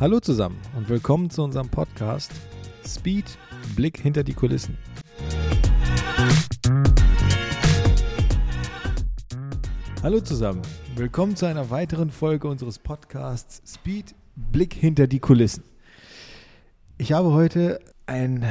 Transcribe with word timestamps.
Hallo 0.00 0.20
zusammen 0.20 0.60
und 0.76 0.88
willkommen 0.88 1.28
zu 1.28 1.42
unserem 1.42 1.70
Podcast 1.70 2.30
Speed 2.86 3.36
Blick 3.74 3.98
hinter 3.98 4.22
die 4.22 4.32
Kulissen. 4.32 4.78
Hallo 10.00 10.20
zusammen, 10.20 10.62
willkommen 10.94 11.34
zu 11.34 11.46
einer 11.46 11.70
weiteren 11.70 12.12
Folge 12.12 12.46
unseres 12.46 12.78
Podcasts 12.78 13.60
Speed 13.66 14.14
Blick 14.36 14.72
hinter 14.72 15.08
die 15.08 15.18
Kulissen. 15.18 15.64
Ich 16.96 17.10
habe 17.10 17.32
heute 17.32 17.80
einen 18.06 18.44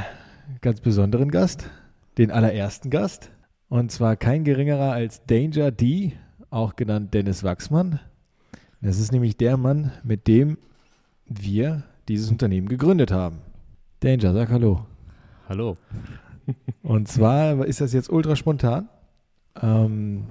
ganz 0.59 0.81
besonderen 0.81 1.31
Gast, 1.31 1.69
den 2.17 2.29
allerersten 2.29 2.89
Gast, 2.89 3.31
und 3.69 3.89
zwar 3.89 4.17
kein 4.17 4.43
geringerer 4.43 4.91
als 4.91 5.25
Danger 5.27 5.71
D, 5.71 6.11
auch 6.49 6.75
genannt 6.75 7.13
Dennis 7.13 7.45
Wachsmann. 7.45 8.01
Das 8.81 8.99
ist 8.99 9.13
nämlich 9.13 9.37
der 9.37 9.55
Mann, 9.55 9.93
mit 10.03 10.27
dem 10.27 10.57
wir 11.27 11.83
dieses 12.07 12.31
Unternehmen 12.31 12.69
gegründet 12.69 13.11
haben. 13.11 13.39
Danger, 13.99 14.33
sag 14.33 14.49
Hallo. 14.49 14.85
Hallo. 15.49 15.77
Und 16.83 17.07
zwar 17.07 17.65
ist 17.65 17.81
das 17.81 17.93
jetzt 17.93 18.09
ultra 18.09 18.35
spontan. 18.35 18.89
Ähm, 19.61 20.25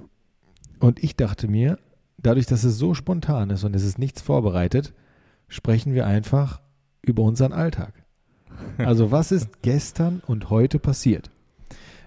und 0.78 1.02
ich 1.02 1.16
dachte 1.16 1.48
mir, 1.48 1.78
dadurch, 2.18 2.46
dass 2.46 2.64
es 2.64 2.78
so 2.78 2.94
spontan 2.94 3.50
ist 3.50 3.64
und 3.64 3.74
es 3.74 3.82
ist 3.82 3.98
nichts 3.98 4.20
vorbereitet, 4.20 4.92
sprechen 5.48 5.94
wir 5.94 6.06
einfach 6.06 6.60
über 7.02 7.22
unseren 7.22 7.52
Alltag. 7.52 7.92
Also 8.78 9.10
was 9.10 9.32
ist 9.32 9.62
gestern 9.62 10.22
und 10.26 10.48
heute 10.48 10.78
passiert? 10.78 11.30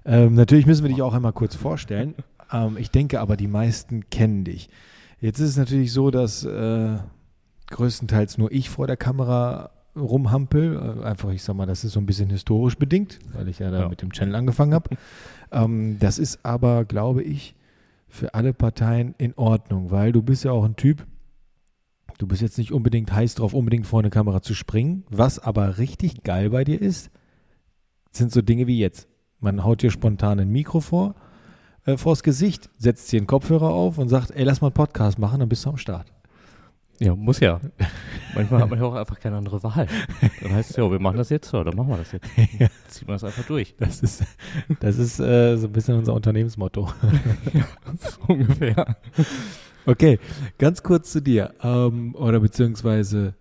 Ähm, 0.06 0.34
natürlich 0.34 0.66
müssen 0.66 0.84
wir 0.84 0.90
dich 0.90 1.02
auch 1.04 1.14
einmal 1.14 1.34
kurz 1.34 1.56
vorstellen. 1.56 2.16
Ähm, 2.52 2.78
ich 2.78 2.90
denke 2.90 3.20
aber, 3.20 3.38
die 3.38 3.48
meisten 3.48 4.10
kennen 4.10 4.46
dich. 4.46 4.70
Jetzt 5.20 5.40
ist 5.40 5.50
es 5.50 5.58
natürlich 5.58 5.92
so, 5.92 6.10
dass 6.10 6.44
äh, 6.46 6.98
größtenteils 7.72 8.38
nur 8.38 8.52
ich 8.52 8.70
vor 8.70 8.88
der 8.88 8.98
Kamera 8.98 9.72
rumhampel. 9.96 11.00
Äh, 11.02 11.06
einfach, 11.06 11.30
ich 11.32 11.44
sag 11.44 11.56
mal, 11.56 11.66
das 11.66 11.84
ist 11.84 11.94
so 11.94 12.00
ein 12.00 12.06
bisschen 12.06 12.30
historisch 12.30 12.78
bedingt, 12.78 13.20
weil 13.34 13.48
ich 13.48 13.60
ja 13.60 13.72
da 13.72 13.82
Ja. 13.82 13.90
mit 13.90 14.02
dem 14.02 14.12
Channel 14.14 14.36
angefangen 14.36 14.74
habe. 14.74 14.90
ähm, 15.52 15.98
das 16.00 16.20
ist 16.20 16.40
aber, 16.44 16.86
glaube 16.86 17.24
ich, 17.24 17.56
für 18.08 18.34
alle 18.34 18.54
Parteien 18.54 19.14
in 19.18 19.34
Ordnung, 19.36 19.92
weil 19.92 20.12
du 20.12 20.22
bist 20.24 20.44
ja 20.44 20.52
auch 20.52 20.64
ein 20.66 20.76
Typ, 20.76 21.06
du 22.18 22.28
bist 22.28 22.42
jetzt 22.42 22.58
nicht 22.58 22.72
unbedingt 22.72 23.12
heiß 23.14 23.36
drauf, 23.36 23.54
unbedingt 23.54 23.86
vor 23.86 24.00
eine 24.00 24.10
Kamera 24.10 24.42
zu 24.42 24.54
springen. 24.56 25.04
Was 25.10 25.38
aber 25.40 25.78
richtig 25.78 26.24
geil 26.24 26.50
bei 26.50 26.64
dir 26.64 26.82
ist, 26.82 27.12
sind 28.12 28.32
so 28.32 28.42
Dinge 28.42 28.66
wie 28.68 28.80
jetzt. 28.80 29.08
Man 29.40 29.64
haut 29.64 29.82
dir 29.84 29.92
spontan 29.92 30.40
ein 30.40 30.50
Mikro 30.50 30.80
vor, 30.82 31.16
äh, 31.86 31.98
vors 31.98 32.24
Gesicht, 32.24 32.70
setzt 32.78 33.12
dir 33.12 33.20
einen 33.20 33.28
Kopfhörer 33.28 33.70
auf 33.70 33.98
und 34.00 34.10
sagt, 34.10 34.32
ey, 34.32 34.44
lass 34.44 34.60
mal 34.62 34.68
einen 34.68 34.74
Podcast 34.74 35.20
machen, 35.20 35.40
dann 35.40 35.50
bist 35.50 35.66
du 35.66 35.70
am 35.70 35.78
Start. 35.78 36.12
Ja, 37.00 37.16
muss 37.16 37.40
ja. 37.40 37.62
Manchmal 38.36 38.62
hat 38.62 38.70
man 38.70 38.80
ja 38.80 38.86
auch 38.86 38.94
einfach 38.94 39.20
keine 39.20 39.38
andere 39.38 39.64
Wahl. 39.64 39.88
Dann 40.42 40.54
heißt 40.54 40.72
es 40.72 40.76
ja, 40.76 40.90
wir 40.92 41.00
machen 41.00 41.18
das 41.18 41.30
jetzt, 41.30 41.54
dann 41.54 41.76
machen 41.76 41.90
wir 41.90 41.98
das 41.98 42.12
jetzt. 42.12 42.28
Ziehen 42.88 43.08
wir 43.08 43.14
das 43.14 43.24
einfach 43.24 43.46
durch. 43.46 43.76
Das 43.78 44.02
ist, 44.02 44.24
das 44.82 44.98
ist 44.98 45.20
äh, 45.20 45.58
so 45.58 45.68
ein 45.68 45.72
bisschen 45.72 45.98
unser 45.98 46.14
Unternehmensmotto. 46.14 46.90
So 48.00 48.34
ungefähr. 48.34 48.98
Okay, 49.86 50.20
ganz 50.58 50.84
kurz 50.84 51.12
zu 51.12 51.22
dir. 51.22 51.54
Ähm, 51.64 52.14
oder 52.16 52.40
beziehungsweise, 52.40 53.34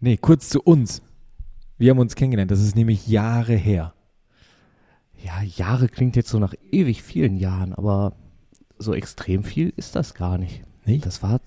nee, 0.00 0.16
kurz 0.16 0.48
zu 0.48 0.62
uns. 0.62 1.02
Wir 1.76 1.90
haben 1.90 1.98
uns 1.98 2.14
kennengelernt. 2.14 2.50
Das 2.50 2.60
ist 2.60 2.76
nämlich 2.76 3.06
Jahre 3.08 3.54
her. 3.54 3.92
Ja, 5.22 5.42
Jahre 5.42 5.88
klingt 5.88 6.16
jetzt 6.16 6.30
so 6.30 6.38
nach 6.38 6.54
ewig 6.70 7.02
vielen 7.02 7.36
Jahren, 7.36 7.74
aber 7.74 8.14
so 8.78 8.94
extrem 8.94 9.44
viel 9.44 9.72
ist 9.76 9.96
das 9.96 10.14
gar 10.14 10.38
nicht. 10.38 10.62
Nicht? 10.86 11.04
Das 11.04 11.22
war 11.22 11.40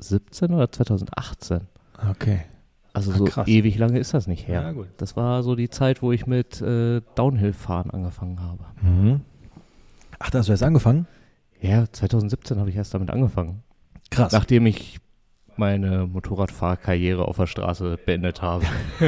2017 0.00 0.54
oder 0.54 0.70
2018. 0.72 1.60
Okay. 2.10 2.40
Also 2.92 3.12
Ah, 3.12 3.16
so 3.18 3.24
krass. 3.24 3.46
ewig 3.48 3.78
lange 3.78 3.98
ist 3.98 4.14
das 4.14 4.26
nicht 4.26 4.48
her. 4.48 4.62
Ja, 4.62 4.72
gut. 4.72 4.88
Das 4.96 5.16
war 5.16 5.42
so 5.42 5.54
die 5.54 5.70
Zeit, 5.70 6.02
wo 6.02 6.10
ich 6.12 6.26
mit 6.26 6.60
äh, 6.60 7.00
Downhill-Fahren 7.14 7.90
angefangen 7.90 8.40
habe. 8.40 8.64
Mhm. 8.82 9.20
Ach, 10.18 10.30
da 10.30 10.38
hast 10.40 10.46
du 10.48 10.52
erst 10.52 10.62
angefangen? 10.64 11.06
Ja, 11.60 11.84
2017 11.90 12.58
habe 12.58 12.70
ich 12.70 12.76
erst 12.76 12.92
damit 12.94 13.10
angefangen. 13.10 13.62
Krass. 14.10 14.32
Nachdem 14.32 14.66
ich 14.66 14.98
meine 15.56 16.06
Motorradfahrkarriere 16.06 17.26
auf 17.28 17.36
der 17.36 17.46
Straße 17.46 17.98
beendet 18.04 18.40
habe. 18.42 18.64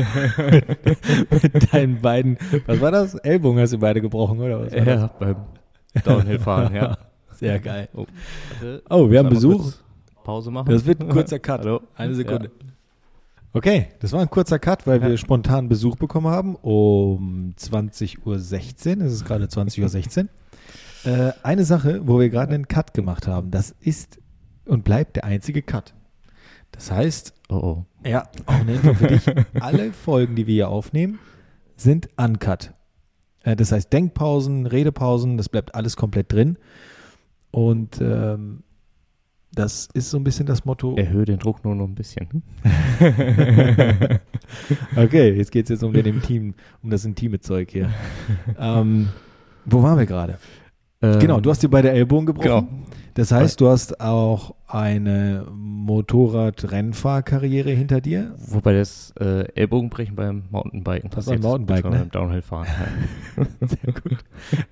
Mit 1.42 1.72
deinen 1.72 2.00
beiden, 2.00 2.38
was 2.66 2.80
war 2.80 2.90
das? 2.90 3.14
Ellbogen 3.14 3.60
hast 3.60 3.72
du 3.72 3.78
beide 3.78 4.00
gebrochen, 4.00 4.38
oder 4.40 4.60
was? 4.60 4.72
war 4.72 4.80
das? 4.84 5.00
ja, 5.00 5.06
beim 5.18 5.36
Downhill-Fahren, 6.04 6.74
ja. 6.74 6.98
Sehr 7.32 7.58
geil. 7.58 7.88
Oh, 7.94 8.06
Oh, 8.90 9.10
wir 9.10 9.18
haben 9.18 9.30
Besuch. 9.30 9.62
kurz 9.62 9.82
Pause 10.22 10.50
machen. 10.50 10.70
Das 10.70 10.86
wird 10.86 11.00
ein 11.00 11.08
kurzer 11.08 11.38
Cut. 11.40 11.60
Hallo. 11.60 11.80
Eine 11.94 12.14
Sekunde. 12.14 12.50
Okay, 13.54 13.88
das 14.00 14.12
war 14.12 14.20
ein 14.20 14.30
kurzer 14.30 14.58
Cut, 14.58 14.86
weil 14.86 15.00
Ja. 15.02 15.08
wir 15.08 15.18
spontan 15.18 15.68
Besuch 15.68 15.96
bekommen 15.96 16.28
haben 16.28 16.56
um 16.56 17.54
20.16 17.58 18.18
Uhr. 18.24 18.36
Es 18.36 19.12
ist 19.12 19.24
gerade 19.26 19.44
20.16 19.44 20.24
Uhr. 20.24 20.28
äh, 21.28 21.32
eine 21.42 21.64
Sache, 21.64 22.00
wo 22.06 22.18
wir 22.18 22.30
gerade 22.30 22.54
einen 22.54 22.66
Cut 22.68 22.94
gemacht 22.94 23.26
haben, 23.26 23.50
das 23.50 23.74
ist 23.80 24.18
und 24.64 24.84
bleibt 24.84 25.16
der 25.16 25.24
einzige 25.24 25.60
Cut. 25.62 25.92
Das 26.70 26.90
heißt, 26.90 27.34
Oh, 27.50 27.56
oh. 27.56 27.84
ja, 28.08 28.22
auch 28.46 28.54
eine 28.54 28.74
Info 28.74 28.94
für 28.94 29.06
dich. 29.08 29.22
Alle 29.60 29.92
Folgen, 29.92 30.34
die 30.36 30.46
wir 30.46 30.54
hier 30.54 30.68
aufnehmen, 30.70 31.18
sind 31.76 32.08
uncut. 32.16 32.72
Äh, 33.42 33.56
das 33.56 33.72
heißt, 33.72 33.92
Denkpausen, 33.92 34.64
Redepausen, 34.66 35.36
das 35.36 35.50
bleibt 35.50 35.74
alles 35.74 35.96
komplett 35.96 36.32
drin. 36.32 36.56
Und 37.50 38.00
ähm, 38.00 38.62
das 39.54 39.88
ist 39.92 40.10
so 40.10 40.16
ein 40.16 40.24
bisschen 40.24 40.46
das 40.46 40.64
Motto. 40.64 40.96
Erhöhe 40.96 41.24
den 41.24 41.38
Druck 41.38 41.64
nur 41.64 41.74
noch 41.74 41.86
ein 41.86 41.94
bisschen. 41.94 42.42
okay, 44.96 45.32
jetzt 45.32 45.52
geht 45.52 45.66
es 45.66 45.70
jetzt 45.70 45.82
um 45.82 45.92
den 45.92 46.06
Intim, 46.06 46.54
um 46.82 46.90
das 46.90 47.04
intime 47.04 47.40
Zeug 47.40 47.70
hier. 47.70 47.90
ähm, 48.58 49.08
wo 49.66 49.82
waren 49.82 49.98
wir 49.98 50.06
gerade? 50.06 50.38
Ähm, 51.02 51.18
Genau, 51.18 51.40
du 51.40 51.50
hast 51.50 51.62
dir 51.62 51.68
beide 51.68 51.90
Ellbogen 51.90 52.26
gebrochen. 52.26 52.68
Genau. 52.68 52.86
Das 53.14 53.30
heißt, 53.30 53.60
du 53.60 53.68
hast 53.68 54.00
auch 54.00 54.54
eine 54.66 55.46
Motorrad-Rennfahrkarriere 55.54 57.70
hinter 57.70 58.00
dir. 58.00 58.34
Wobei 58.38 58.72
das 58.74 59.12
äh, 59.20 59.44
Ellbogenbrechen 59.54 60.16
beim 60.16 60.44
Mountainbiken 60.50 61.10
Das 61.10 61.26
passiert 61.26 61.42
Mountainbike, 61.42 61.82
beziehungsweise 61.82 62.04
ne? 62.04 62.10
beim 62.10 62.22
Downhill-Fahren. 62.22 62.66
Ja. 63.36 63.44
Sehr 63.66 63.92
gut. 63.92 64.18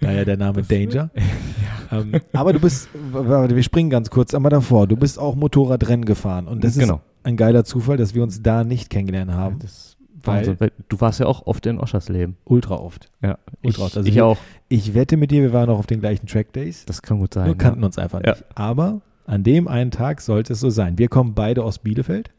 Daher 0.01 0.25
der 0.25 0.37
Name 0.37 0.63
Danger. 0.63 1.11
ähm, 1.93 2.13
aber 2.33 2.53
du 2.53 2.61
bist, 2.61 2.89
warte, 3.13 3.57
wir 3.57 3.63
springen 3.63 3.91
ganz 3.91 4.11
kurz 4.11 4.35
einmal 4.35 4.51
davor. 4.51 4.87
Du 4.87 4.97
bist 4.97 5.19
auch 5.19 5.35
Motorradrennen 5.35 6.05
gefahren. 6.05 6.47
Und 6.49 6.65
das 6.65 6.79
Genau. 6.79 6.97
ist 6.97 7.01
ein 7.25 7.37
geiler 7.37 7.65
Zufall, 7.65 7.97
dass 7.97 8.15
wir 8.15 8.23
uns 8.23 8.43
da 8.43 8.65
nicht 8.65 8.91
kennengelernt 8.91 9.33
haben. 9.33 9.59
Das 9.59 9.90
Weil- 10.25 10.61
weil 10.61 10.73
du 10.89 11.01
warst 11.01 11.21
ja 11.21 11.27
auch 11.27 11.47
oft 11.47 11.65
in 11.67 11.79
Oschersleben. 11.79 12.37
Ultra 12.45 12.77
oft. 12.77 13.11
Ja, 13.23 13.39
Ultra 13.63 13.69
ich, 13.69 13.79
oft. 13.79 13.97
Also 13.97 14.09
ich 14.09 14.15
wir- 14.17 14.27
auch. 14.27 14.39
Ich 14.69 14.95
wette 14.95 15.17
mit 15.17 15.31
dir, 15.31 15.43
wir 15.43 15.53
waren 15.53 15.69
auch 15.71 15.79
auf 15.79 15.87
den 15.87 16.01
gleichen 16.01 16.27
Track 16.27 16.53
Days. 16.53 16.85
Das 16.87 17.03
kann 17.03 17.19
gut 17.19 17.35
sein. 17.35 17.47
Nur 17.47 17.57
kannten 17.59 17.85
uns 17.85 17.99
einfach 17.99 18.21
Ja. 18.25 18.33
nicht. 18.33 18.45
Aber 18.55 19.01
an 19.27 19.43
dem 19.45 19.69
einen 19.69 19.91
Tag 19.91 20.21
sollte 20.21 20.53
es 20.55 20.61
so 20.61 20.71
sein. 20.71 20.99
Wir 20.99 21.09
kommen 21.09 21.35
beide 21.35 21.65
aus 21.65 21.79
Bielefeld. 21.79 22.31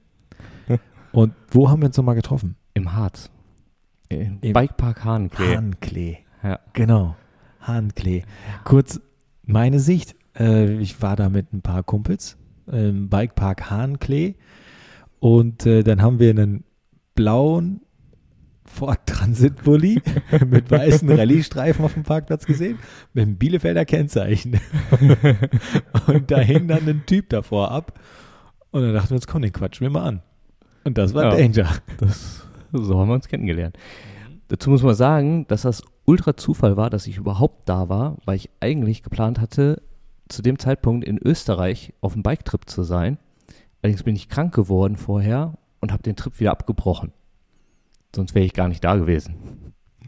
Und 1.11 1.33
wo 1.49 1.69
haben 1.69 1.81
wir 1.81 1.87
uns 1.87 1.97
nochmal 1.97 2.15
getroffen? 2.15 2.55
Im 2.73 2.93
Harz. 2.93 3.29
Im, 4.09 4.37
Im- 4.41 4.53
Bikepark 4.53 5.03
Hahnklee. 5.05 5.55
Hahnklee. 5.55 6.17
Ja. 6.43 6.59
Genau. 6.73 7.15
Hahnklee. 7.61 8.23
Kurz 8.63 8.99
meine 9.43 9.79
Sicht. 9.79 10.15
Äh, 10.37 10.77
ich 10.79 11.01
war 11.01 11.15
da 11.15 11.29
mit 11.29 11.51
ein 11.53 11.61
paar 11.61 11.83
Kumpels 11.83 12.37
im 12.71 13.09
Bikepark 13.09 13.69
Hahnklee. 13.69 14.35
Und 15.19 15.65
äh, 15.65 15.83
dann 15.83 16.01
haben 16.01 16.19
wir 16.19 16.29
einen 16.31 16.63
blauen 17.15 17.81
Ford 18.65 18.99
Transit 19.05 19.63
Bulli 19.63 20.01
mit 20.47 20.71
weißen 20.71 21.09
Rallye-Streifen 21.09 21.83
auf 21.83 21.93
dem 21.93 22.03
Parkplatz 22.03 22.45
gesehen, 22.45 22.79
mit 23.13 23.23
einem 23.23 23.35
Bielefelder 23.35 23.85
Kennzeichen. 23.85 24.59
und 26.07 26.31
da 26.31 26.39
hing 26.39 26.67
dann 26.67 26.87
ein 26.87 27.03
Typ 27.05 27.29
davor 27.29 27.71
ab. 27.71 27.99
Und 28.71 28.83
dann 28.83 28.93
dachten 28.93 29.09
wir 29.09 29.15
uns, 29.15 29.27
komm, 29.27 29.41
den 29.41 29.51
quatschen 29.51 29.85
wir 29.85 29.91
mal 29.91 30.03
an. 30.03 30.21
Und 30.83 30.97
das 30.97 31.13
war 31.13 31.23
Ja. 31.25 31.35
Danger. 31.35 31.69
Das, 31.97 32.47
so 32.71 32.97
haben 32.97 33.09
wir 33.09 33.15
uns 33.15 33.27
kennengelernt. 33.27 33.77
Dazu 34.47 34.69
muss 34.69 34.83
man 34.83 34.95
sagen, 34.95 35.45
dass 35.47 35.63
das 35.63 35.83
ultra 36.05 36.35
Zufall 36.35 36.77
war, 36.77 36.89
dass 36.89 37.07
ich 37.07 37.17
überhaupt 37.17 37.67
da 37.67 37.89
war, 37.89 38.17
weil 38.25 38.37
ich 38.37 38.49
eigentlich 38.59 39.03
geplant 39.03 39.39
hatte, 39.39 39.81
zu 40.29 40.41
dem 40.41 40.59
Zeitpunkt 40.59 41.05
in 41.05 41.17
Österreich 41.17 41.93
auf 42.01 42.13
einem 42.13 42.23
Biketrip 42.23 42.69
zu 42.69 42.83
sein. 42.83 43.17
Allerdings 43.81 44.03
bin 44.03 44.15
ich 44.15 44.29
krank 44.29 44.53
geworden 44.53 44.95
vorher 44.95 45.57
und 45.81 45.91
habe 45.91 46.03
den 46.03 46.15
Trip 46.15 46.39
wieder 46.39 46.51
abgebrochen. 46.51 47.11
Sonst 48.15 48.33
wäre 48.35 48.45
ich 48.45 48.53
gar 48.53 48.67
nicht 48.67 48.83
da 48.83 48.95
gewesen. 48.95 49.35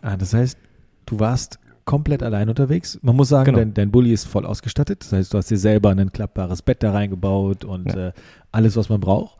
Ah, 0.01 0.17
das 0.17 0.33
heißt, 0.33 0.57
du 1.05 1.19
warst 1.19 1.59
komplett 1.85 2.23
allein 2.23 2.49
unterwegs. 2.49 2.97
Man 3.01 3.15
muss 3.15 3.29
sagen, 3.29 3.45
Genau. 3.47 3.57
dein, 3.59 3.73
dein 3.73 3.91
Bulli 3.91 4.11
ist 4.13 4.25
voll 4.25 4.45
ausgestattet. 4.45 5.01
Das 5.03 5.11
heißt, 5.11 5.33
du 5.33 5.37
hast 5.37 5.49
dir 5.51 5.57
selber 5.57 5.89
ein 5.91 6.11
klappbares 6.11 6.61
Bett 6.61 6.81
da 6.83 6.91
reingebaut 6.91 7.65
und 7.65 7.87
Ja. 7.93 8.07
äh, 8.09 8.13
alles, 8.51 8.75
was 8.77 8.87
man 8.89 8.99
braucht. 9.01 9.37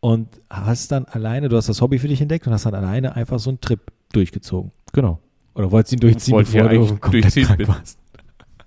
Und 0.00 0.28
hast 0.50 0.90
dann 0.92 1.04
alleine, 1.06 1.48
du 1.48 1.56
hast 1.56 1.68
das 1.68 1.80
Hobby 1.80 1.98
für 1.98 2.08
dich 2.08 2.20
entdeckt 2.20 2.46
und 2.46 2.52
hast 2.52 2.66
dann 2.66 2.74
alleine 2.74 3.14
einfach 3.16 3.38
so 3.38 3.50
einen 3.50 3.60
Trip 3.60 3.80
durchgezogen. 4.12 4.72
Genau. 4.92 5.18
Oder 5.54 5.70
wolltest 5.70 5.92
du 5.92 5.96
ihn 5.96 6.00
durchziehen, 6.00 6.34
Wollte 6.34 6.52
bevor 6.52 6.68
du 6.70 6.86
komplett 6.98 7.24
durchziehen, 7.24 7.44
krank 7.46 7.58
bin- 7.58 7.68
warst? 7.68 7.98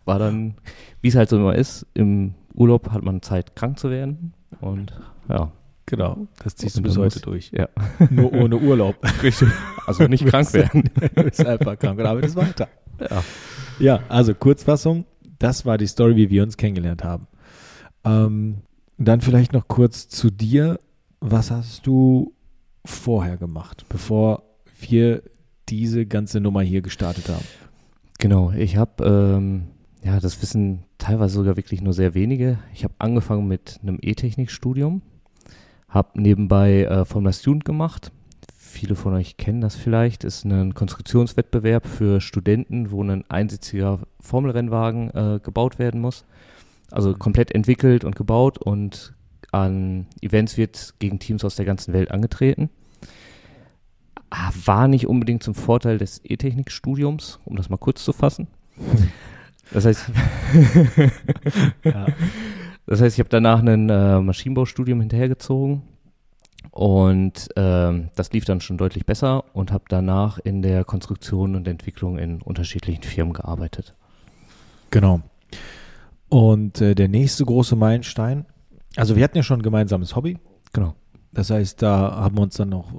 War 0.06 0.20
dann, 0.20 0.56
wie 1.02 1.08
es 1.10 1.16
halt 1.16 1.30
so 1.30 1.38
immer 1.38 1.56
ist, 1.56 1.86
im 1.94 2.36
Urlaub 2.54 2.92
hat 2.92 3.04
man 3.04 3.22
Zeit 3.22 3.56
krank 3.56 3.80
zu 3.80 3.90
werden. 3.90 4.34
Und 4.62 4.94
ja, 5.28 5.52
Genau, 5.88 6.28
das 6.44 6.56
ziehst 6.56 6.78
du 6.78 6.82
bis 6.82 6.98
heute 6.98 7.20
durch. 7.20 7.52
Ja. 7.52 7.70
Nur 8.10 8.34
ohne 8.34 8.58
Urlaub. 8.58 8.96
Richtig. 9.24 9.50
Also 9.86 10.08
nicht 10.08 10.26
krank 10.26 10.52
werden. 10.54 10.90
du 11.16 11.24
bist 11.24 11.46
einfach 11.46 11.78
krank 11.78 12.00
und 12.00 12.06
arbeitest 12.06 12.36
weiter. 12.36 12.68
Ja. 13.00 13.24
Ja, 13.78 14.00
also 14.10 14.34
Kurzfassung, 14.34 15.06
das 15.38 15.66
war 15.66 15.78
die 15.78 15.88
Story, 15.88 16.16
wie 16.16 16.30
wir 16.30 16.44
uns 16.44 16.58
kennengelernt 16.58 17.04
haben. 17.04 17.28
Ähm, 18.04 18.62
dann 18.98 19.22
vielleicht 19.22 19.54
noch 19.54 19.68
kurz 19.68 20.08
zu 20.08 20.32
dir. 20.32 20.80
Was 21.20 21.52
hast 21.52 21.86
du 21.86 22.34
vorher 22.86 23.38
gemacht, 23.38 23.86
bevor 23.90 24.44
wir 24.80 25.24
diese 25.70 26.06
ganze 26.06 26.40
Nummer 26.40 26.62
hier 26.62 26.82
gestartet 26.82 27.30
haben? 27.30 27.46
Genau, 28.20 28.52
ich 28.52 28.78
habe, 28.78 29.04
ähm, 29.04 29.66
ja, 30.04 30.20
das 30.20 30.42
wissen 30.42 30.84
teilweise 30.98 31.36
sogar 31.36 31.58
wirklich 31.58 31.82
nur 31.82 31.94
sehr 31.94 32.14
wenige. 32.14 32.60
Ich 32.74 32.84
habe 32.84 32.94
angefangen 33.00 33.48
mit 33.48 33.80
einem 33.82 33.98
E-Technik-Studium, 34.02 35.02
habe 35.96 36.22
nebenbei 36.22 36.84
äh, 36.84 37.06
Formula 37.06 37.34
Student 37.34 37.66
gemacht. 37.66 38.12
Viele 38.58 38.96
von 38.96 39.14
euch 39.14 39.38
kennen 39.38 39.62
das 39.62 39.76
vielleicht, 39.76 40.26
ist 40.26 40.44
ein 40.44 40.74
Konstruktionswettbewerb 40.74 41.88
für 41.88 42.20
Studenten, 42.20 42.92
wo 42.92 43.02
ein 43.02 43.24
einsitziger 43.30 44.00
Formelrennwagen 44.20 45.10
äh, 45.12 45.40
gebaut 45.42 45.80
werden 45.80 46.02
muss. 46.02 46.26
Also 46.92 47.14
komplett 47.14 47.56
entwickelt 47.56 48.04
und 48.04 48.16
gebaut 48.16 48.58
und 48.58 49.14
an 49.52 50.08
Events 50.22 50.58
wird 50.58 50.96
gegen 51.00 51.20
Teams 51.20 51.46
aus 51.46 51.56
der 51.56 51.66
ganzen 51.66 51.94
Welt 51.94 52.12
angetreten. 52.12 52.70
Ah, 54.30 54.52
War 54.66 54.90
nicht 54.90 55.08
unbedingt 55.08 55.44
zum 55.44 55.56
Vorteil 55.56 55.98
des 55.98 56.20
E-Technik-Studiums, 56.26 57.40
um 57.46 57.56
das 57.56 57.70
mal 57.70 57.78
kurz 57.78 58.04
zu 58.04 58.12
fassen. 58.14 58.48
Das 59.72 59.84
heißt, 59.84 60.12
Ja. 61.84 62.06
das 62.88 63.02
heißt, 63.02 63.16
ich 63.16 63.20
habe 63.20 63.30
danach 63.30 63.62
ein 63.62 63.90
äh, 63.90 64.20
Maschinenbaustudium 64.20 65.00
hinterhergezogen 65.00 65.84
und 66.72 67.50
ähm, 67.56 68.10
das 68.16 68.32
lief 68.32 68.46
dann 68.46 68.62
schon 68.62 68.78
deutlich 68.78 69.06
besser 69.06 69.46
und 69.54 69.72
habe 69.72 69.86
danach 69.88 70.40
in 70.40 70.62
der 70.62 70.84
Konstruktion 70.84 71.56
und 71.56 71.68
Entwicklung 71.68 72.18
in 72.18 72.42
unterschiedlichen 72.42 73.04
Firmen 73.04 73.34
gearbeitet. 73.34 73.96
Genau. 74.92 75.22
Und 76.30 76.82
äh, 76.82 76.96
der 76.96 77.08
nächste 77.08 77.46
große 77.46 77.76
Meilenstein, 77.76 78.46
also 78.96 79.16
wir 79.16 79.24
hatten 79.24 79.38
ja 79.38 79.44
schon 79.44 79.60
ein 79.60 79.64
gemeinsames 79.64 80.16
Hobby. 80.16 80.38
Genau. 80.74 80.96
Das 81.32 81.50
heißt, 81.50 81.82
da 81.82 82.16
haben 82.16 82.38
wir 82.38 82.44
uns 82.44 82.56
dann 82.56 82.70
noch 82.70 82.94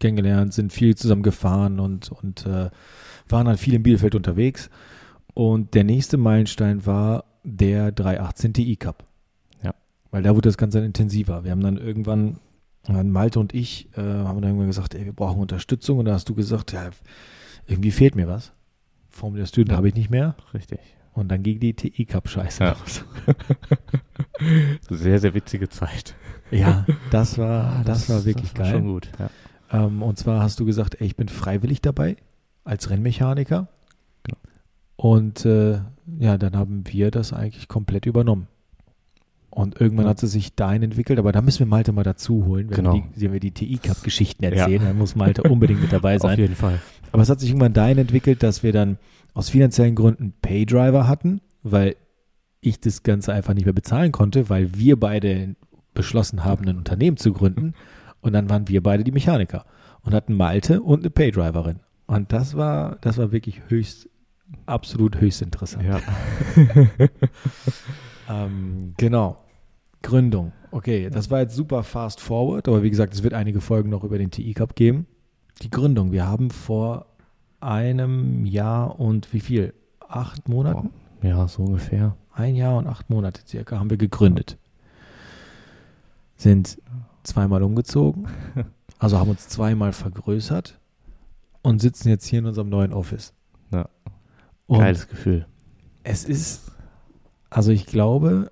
kennengelernt, 0.00 0.54
sind 0.54 0.72
viel 0.72 0.96
zusammen 0.96 1.22
gefahren 1.22 1.78
und, 1.78 2.10
und 2.10 2.46
äh, 2.46 2.70
waren 3.28 3.46
dann 3.46 3.58
viel 3.58 3.74
in 3.74 3.82
Bielefeld 3.82 4.14
unterwegs. 4.14 4.70
Und 5.34 5.74
der 5.74 5.84
nächste 5.84 6.16
Meilenstein 6.16 6.86
war 6.86 7.24
der 7.44 7.92
318 7.92 8.54
Ti 8.54 8.76
Cup. 8.76 9.04
Weil 10.12 10.22
da 10.22 10.30
wurde 10.36 10.48
das 10.48 10.56
Ganze 10.56 10.78
dann 10.78 10.86
intensiver. 10.86 11.42
Wir 11.42 11.50
haben 11.50 11.62
dann 11.62 11.76
irgendwann, 11.78 12.36
dann 12.84 13.10
Malte 13.10 13.40
und 13.40 13.52
ich, 13.54 13.88
äh, 13.96 14.00
haben 14.00 14.40
dann 14.40 14.50
irgendwann 14.50 14.68
gesagt, 14.68 14.94
ey, 14.94 15.04
wir 15.04 15.12
brauchen 15.12 15.40
Unterstützung. 15.40 15.98
Und 15.98 16.04
da 16.04 16.12
hast 16.12 16.28
du 16.28 16.34
gesagt, 16.34 16.72
ja, 16.72 16.90
irgendwie 17.66 17.90
fehlt 17.90 18.14
mir 18.14 18.28
was. 18.28 18.52
Formel 19.10 19.44
Student 19.46 19.72
Ja. 19.72 19.76
habe 19.78 19.88
ich 19.88 19.94
nicht 19.94 20.10
mehr. 20.10 20.36
Richtig. 20.54 20.78
Und 21.12 21.28
dann 21.28 21.42
ging 21.42 21.58
die 21.60 21.74
TI 21.74 22.04
Cup 22.06 22.28
Scheiße 22.28 22.62
Ja. 22.64 22.76
los. 22.78 23.04
Sehr, 24.90 25.18
sehr 25.18 25.34
witzige 25.34 25.68
Zeit. 25.68 26.14
Ja, 26.50 26.84
das 27.10 27.38
war, 27.38 27.82
das, 27.84 28.08
war 28.08 28.24
wirklich 28.24 28.52
war 28.56 28.64
geil. 28.64 28.72
Schon 28.74 28.84
gut. 28.86 29.08
Ja. 29.18 29.30
Ähm, 29.86 30.02
und 30.02 30.18
zwar 30.18 30.42
hast 30.42 30.58
du 30.60 30.64
gesagt, 30.64 31.00
ey, 31.00 31.06
ich 31.06 31.16
bin 31.16 31.28
freiwillig 31.28 31.80
dabei 31.80 32.16
als 32.64 32.90
Rennmechaniker. 32.90 33.68
Genau. 34.24 34.38
Und 34.96 35.44
äh, 35.46 35.80
ja, 36.18 36.38
dann 36.38 36.56
haben 36.56 36.84
wir 36.88 37.10
das 37.10 37.32
eigentlich 37.32 37.68
komplett 37.68 38.06
übernommen. 38.06 38.48
Und 39.54 39.78
irgendwann 39.80 40.06
Ja. 40.06 40.10
hat 40.10 40.22
es 40.22 40.32
sich 40.32 40.54
dahin 40.54 40.82
entwickelt, 40.82 41.18
aber 41.18 41.30
da 41.30 41.42
müssen 41.42 41.58
wir 41.58 41.66
Malte 41.66 41.92
mal 41.92 42.04
dazu 42.04 42.46
holen, 42.46 42.70
wenn 42.70 42.76
Genau. 42.76 42.94
wir 42.94 43.02
die, 43.14 43.20
wenn 43.20 43.32
wir 43.34 43.40
die 43.40 43.50
TI-Cup-Geschichten 43.50 44.42
Ja. 44.44 44.50
erzählen. 44.50 44.82
Dann 44.82 44.96
muss 44.98 45.14
Malte 45.14 45.42
unbedingt 45.50 45.82
mit 45.82 45.92
dabei 45.92 46.16
Auf 46.16 46.22
sein. 46.22 46.38
jeden 46.38 46.54
Fall. 46.56 46.80
Aber 47.12 47.22
es 47.22 47.28
hat 47.28 47.38
sich 47.40 47.50
irgendwann 47.50 47.74
dahin 47.74 47.98
entwickelt, 47.98 48.42
dass 48.42 48.62
wir 48.62 48.72
dann 48.72 48.96
aus 49.34 49.50
finanziellen 49.50 49.94
Gründen 49.94 50.32
Paydriver 50.40 51.06
hatten, 51.06 51.42
weil 51.62 51.96
ich 52.62 52.80
das 52.80 53.02
Ganze 53.02 53.34
einfach 53.34 53.52
nicht 53.52 53.64
mehr 53.66 53.74
bezahlen 53.74 54.10
konnte, 54.10 54.48
weil 54.48 54.74
wir 54.74 54.98
beide 54.98 55.54
beschlossen 55.94 56.44
haben, 56.44 56.66
ein 56.66 56.78
Unternehmen 56.78 57.18
zu 57.18 57.32
gründen. 57.34 57.74
Und 58.22 58.32
dann 58.32 58.48
waren 58.48 58.68
wir 58.68 58.82
beide 58.82 59.04
die 59.04 59.12
Mechaniker 59.12 59.66
und 60.02 60.14
hatten 60.14 60.34
Malte 60.34 60.80
und 60.80 61.00
eine 61.00 61.10
Paydriverin. 61.10 61.80
Und 62.06 62.32
das 62.32 62.56
war, 62.56 62.96
das 63.02 63.18
war 63.18 63.32
wirklich 63.32 63.60
höchst, 63.68 64.08
absolut 64.64 65.20
höchst 65.20 65.42
interessant. 65.42 65.84
Ja. 65.84 66.00
Ähm, 68.28 68.94
genau. 68.96 69.41
Gründung. 70.02 70.52
Okay, 70.70 71.10
das 71.10 71.30
war 71.30 71.40
jetzt 71.40 71.54
super 71.54 71.82
fast 71.82 72.20
forward, 72.20 72.68
aber 72.68 72.82
wie 72.82 72.90
gesagt, 72.90 73.14
es 73.14 73.22
wird 73.22 73.34
einige 73.34 73.60
Folgen 73.60 73.90
noch 73.90 74.04
über 74.04 74.18
den 74.18 74.30
TI 74.30 74.54
Cup 74.54 74.74
geben. 74.74 75.06
Die 75.62 75.70
Gründung. 75.70 76.12
Wir 76.12 76.26
haben 76.26 76.50
vor 76.50 77.06
einem 77.60 78.44
Jahr 78.44 78.98
und 78.98 79.32
wie 79.32 79.40
viel? 79.40 79.74
Acht 80.00 80.48
Monaten? 80.48 80.90
ja, 81.22 81.46
so 81.48 81.62
ungefähr. 81.62 82.16
Ein 82.34 82.56
Jahr 82.56 82.76
und 82.76 82.86
acht 82.86 83.10
Monate 83.10 83.42
circa 83.46 83.78
haben 83.78 83.90
wir 83.90 83.96
gegründet. 83.96 84.58
Sind 86.36 86.78
zweimal 87.22 87.62
umgezogen, 87.62 88.26
also 88.98 89.18
haben 89.18 89.30
uns 89.30 89.48
zweimal 89.48 89.92
vergrößert 89.92 90.80
und 91.62 91.80
sitzen 91.80 92.08
jetzt 92.08 92.26
hier 92.26 92.40
in 92.40 92.46
unserem 92.46 92.68
neuen 92.68 92.92
Office. 92.92 93.32
Ja. 93.70 93.88
Und 94.66 94.80
Geiles 94.80 95.08
Gefühl. 95.08 95.46
es 96.02 96.24
ist, 96.24 96.72
also 97.50 97.70
ich 97.70 97.86
glaube, 97.86 98.50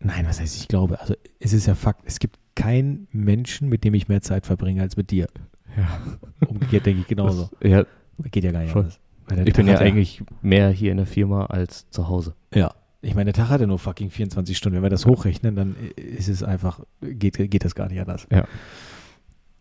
nein, 0.00 0.26
was 0.26 0.40
heißt 0.40 0.56
ich 0.56 0.68
glaube, 0.68 1.00
also 1.00 1.14
es 1.38 1.52
ist 1.52 1.66
ja 1.66 1.74
Fakt, 1.74 2.02
es 2.04 2.18
gibt 2.18 2.38
keinen 2.54 3.08
Menschen, 3.12 3.68
mit 3.68 3.84
dem 3.84 3.94
ich 3.94 4.08
mehr 4.08 4.20
Zeit 4.20 4.46
verbringe 4.46 4.82
als 4.82 4.96
mit 4.96 5.10
dir. 5.10 5.28
Ja. 5.76 6.00
Umgekehrt 6.48 6.86
denke 6.86 7.02
ich 7.02 7.06
genauso. 7.06 7.48
Das, 7.60 7.70
ja, 7.70 7.84
Geht 8.30 8.44
ja 8.44 8.52
gar 8.52 8.60
nicht 8.60 8.72
Schon. 8.72 8.82
anders. 8.82 9.00
Ich 9.46 9.54
bin 9.54 9.68
ja 9.68 9.78
eigentlich 9.78 10.22
mehr 10.42 10.70
hier 10.70 10.90
in 10.90 10.96
der 10.96 11.06
Firma 11.06 11.46
als 11.46 11.88
zu 11.90 12.08
Hause. 12.08 12.34
Ja. 12.52 12.74
Ich 13.00 13.14
meine, 13.14 13.32
der 13.32 13.44
Tag 13.44 13.48
hat 13.48 13.60
ja 13.60 13.66
nur 13.66 13.78
fucking 13.78 14.10
24 14.10 14.56
Stunden. 14.56 14.76
Wenn 14.76 14.82
wir 14.82 14.90
das 14.90 15.06
hochrechnen, 15.06 15.54
dann 15.54 15.76
ist 15.96 16.28
es 16.28 16.42
einfach, 16.42 16.80
geht, 17.00 17.36
geht 17.36 17.64
das 17.64 17.74
gar 17.74 17.88
nicht 17.88 18.00
anders. 18.00 18.26
Ja. 18.30 18.44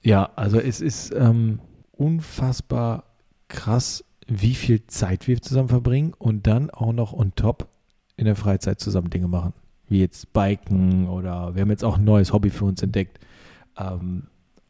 Ja, 0.02 0.30
also 0.36 0.60
es 0.60 0.82
ist 0.82 1.14
ähm, 1.14 1.60
unfassbar 1.92 3.04
krass, 3.48 4.04
wie 4.28 4.56
viel 4.56 4.88
Zeit 4.88 5.28
wir 5.28 5.42
zusammen 5.42 5.70
verbringen 5.70 6.14
und 6.18 6.48
dann 6.48 6.70
auch 6.70 6.94
noch 6.94 7.14
on 7.14 7.34
top 7.36 7.68
in 8.16 8.26
der 8.26 8.36
Freizeit 8.36 8.80
zusammen 8.80 9.10
Dinge 9.10 9.28
machen. 9.28 9.54
Wie 9.90 10.00
jetzt 10.00 10.32
Biken 10.34 11.08
oder 11.08 11.56
wir 11.56 11.62
haben 11.64 11.70
jetzt 11.72 11.84
auch 11.84 11.98
ein 11.98 12.04
neues 12.04 12.32
Hobby 12.32 12.50
für 12.50 12.66
uns 12.66 12.82
entdeckt. 12.82 13.20
Ähm, 13.78 14.24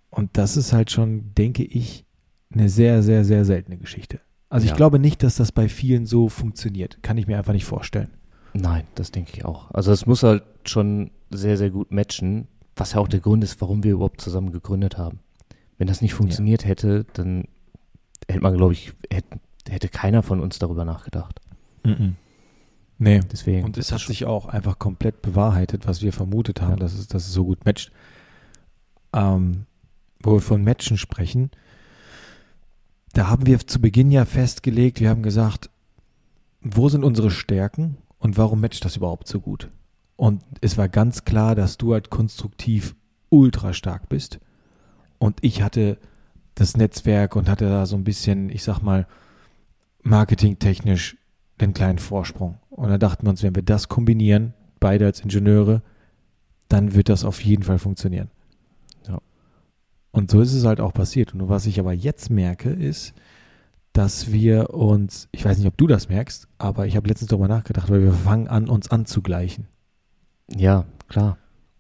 und 0.10 0.30
das 0.38 0.58
ist 0.58 0.74
halt 0.74 0.92
schon, 0.92 1.34
denke 1.36 1.64
ich, 1.64 2.06
eine 2.52 2.70
sehr, 2.70 3.04
sehr, 3.04 3.24
sehr 3.26 3.46
seltene 3.46 3.78
Geschichte. 3.78 4.20
Also 4.50 4.64
ich 4.66 4.72
Ja. 4.72 4.78
glaube 4.78 4.98
nicht, 4.98 5.22
dass 5.22 5.36
das 5.36 5.52
bei 5.52 5.70
vielen 5.70 6.06
so 6.08 6.30
funktioniert. 6.30 6.98
Kann 7.04 7.18
ich 7.18 7.28
mir 7.28 7.38
einfach 7.38 7.54
nicht 7.54 7.66
vorstellen. 7.66 8.10
Nein, 8.54 8.86
das 8.96 9.12
denke 9.12 9.32
ich 9.36 9.46
auch. 9.46 9.70
Also 9.72 9.92
es 9.92 10.08
muss 10.08 10.24
halt 10.24 10.44
schon 10.66 11.12
sehr, 11.30 11.58
sehr 11.58 11.70
gut 11.70 11.92
matchen, 11.92 12.48
was 12.76 12.94
ja 12.94 13.00
auch 13.00 13.08
der 13.08 13.20
Grund 13.20 13.44
ist, 13.44 13.62
warum 13.62 13.84
wir 13.84 13.92
überhaupt 13.92 14.22
zusammen 14.22 14.52
gegründet 14.52 14.98
haben. 14.98 15.20
Wenn 15.78 15.88
das 15.88 16.02
nicht 16.02 16.16
funktioniert 16.16 16.66
hätte, 16.66 17.06
dann 17.14 17.46
hätte 18.28 18.42
man, 18.42 18.58
glaube 18.58 18.74
ich, 18.74 18.94
hätte, 19.12 19.40
hätte 19.70 19.90
keiner 19.90 20.24
von 20.24 20.40
uns 20.40 20.58
darüber 20.58 20.86
nachgedacht. 20.86 21.40
Nee. 23.00 23.22
Deswegen. 23.32 23.64
Und 23.66 23.78
es 23.78 23.92
hat 23.92 24.02
sich 24.02 24.26
auch 24.26 24.46
einfach 24.46 24.78
komplett 24.78 25.22
bewahrheitet, 25.22 25.88
was 25.88 26.02
wir 26.02 26.14
vermutet 26.14 26.62
haben, 26.62 26.72
Ja. 26.72 26.78
dass, 26.78 26.94
es, 26.94 27.08
dass 27.08 27.26
es 27.28 27.34
so 27.34 27.46
gut 27.46 27.66
matcht. 27.66 27.92
Ähm, 29.14 29.66
wo 30.22 30.34
wir 30.34 30.42
von 30.42 30.64
Matchen 30.64 30.98
sprechen, 30.98 31.50
da 33.14 33.28
haben 33.28 33.46
wir 33.48 33.58
zu 33.60 33.82
Beginn 33.82 34.12
ja 34.12 34.26
festgelegt, 34.26 35.00
wir 35.00 35.10
haben 35.10 35.24
gesagt, 35.24 35.70
wo 36.62 36.90
sind 36.90 37.04
unsere 37.04 37.32
Stärken 37.32 37.98
und 38.20 38.38
warum 38.38 38.60
matcht 38.62 38.84
das 38.86 38.98
überhaupt 38.98 39.28
so 39.28 39.40
gut? 39.40 39.70
Und 40.18 40.44
es 40.62 40.78
war 40.78 40.90
ganz 40.90 41.24
klar, 41.24 41.56
dass 41.56 41.78
du 41.78 41.94
halt 41.94 42.10
konstruktiv 42.10 42.96
ultra 43.30 43.74
stark 43.74 44.10
bist. 44.10 44.40
Und 45.18 45.38
ich 45.42 45.62
hatte 45.62 45.98
das 46.56 46.76
Netzwerk 46.76 47.36
und 47.38 47.48
hatte 47.50 47.70
da 47.70 47.86
so 47.86 47.96
ein 47.96 48.04
bisschen, 48.04 48.50
ich 48.50 48.64
sag 48.64 48.82
mal, 48.82 49.08
marketingtechnisch 50.04 51.18
den 51.62 51.74
kleinen 51.74 52.00
Vorsprung. 52.00 52.59
Und 52.80 52.90
da 52.90 52.98
dachten 52.98 53.26
wir 53.26 53.32
uns, 53.32 53.44
wenn 53.44 53.56
wir 53.56 53.64
das 53.64 53.90
kombinieren, 53.90 54.54
beide 54.80 55.06
als 55.06 55.20
Ingenieure, 55.20 55.82
dann 56.70 56.94
wird 56.94 57.10
das 57.10 57.26
auf 57.26 57.44
jeden 57.44 57.64
Fall 57.64 57.78
funktionieren. 57.80 58.30
Ja. 59.08 59.20
Und 60.12 60.32
so 60.32 60.40
ist 60.40 60.54
es 60.54 60.64
halt 60.66 60.80
auch 60.80 60.94
passiert. 60.94 61.34
Und 61.34 61.50
was 61.50 61.66
ich 61.66 61.80
aber 61.80 61.94
jetzt 61.94 62.30
merke, 62.30 62.70
ist, 62.70 63.14
dass 63.92 64.32
wir 64.32 64.74
uns, 64.74 65.28
ich 65.32 65.44
weiß 65.44 65.58
nicht, 65.58 65.68
ob 65.68 65.76
du 65.78 65.88
das 65.88 66.08
merkst, 66.10 66.48
aber 66.58 66.86
ich 66.88 66.96
habe 66.96 67.10
letztens 67.10 67.30
darüber 67.30 67.48
nachgedacht, 67.50 67.90
weil 67.90 68.02
wir 68.04 68.14
fangen 68.14 68.48
an, 68.48 68.70
uns 68.70 68.90
anzugleichen. 68.90 69.68
ja, 70.56 70.86
klar. 71.10 71.38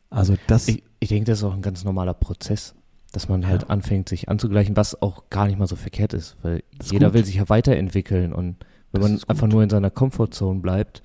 Also 0.09 0.35
das, 0.47 0.67
Ich, 0.67 0.83
ich 0.99 1.09
denke, 1.09 1.25
das 1.31 1.37
ist 1.39 1.43
auch 1.45 1.53
ein 1.53 1.61
ganz 1.61 1.83
normaler 1.85 2.15
Prozess, 2.15 2.73
dass 3.13 3.29
man 3.29 3.45
halt 3.47 3.61
Ja. 3.63 3.67
anfängt, 3.69 4.09
sich 4.09 4.27
anzugleichen, 4.27 4.75
was 4.75 5.01
auch 5.01 5.29
gar 5.29 5.45
nicht 5.47 5.59
mal 5.59 5.67
so 5.67 5.75
verkehrt 5.75 6.13
ist, 6.13 6.35
weil 6.41 6.63
ist 6.81 6.91
jeder 6.91 7.07
gut. 7.07 7.13
will 7.13 7.25
sich 7.25 7.35
ja 7.35 7.47
weiterentwickeln 7.47 8.33
und 8.33 8.57
wenn 8.91 9.01
Das 9.01 9.11
man 9.11 9.23
einfach 9.27 9.47
nur 9.47 9.63
in 9.63 9.69
seiner 9.69 9.89
Comfortzone 9.89 10.59
bleibt, 10.59 11.01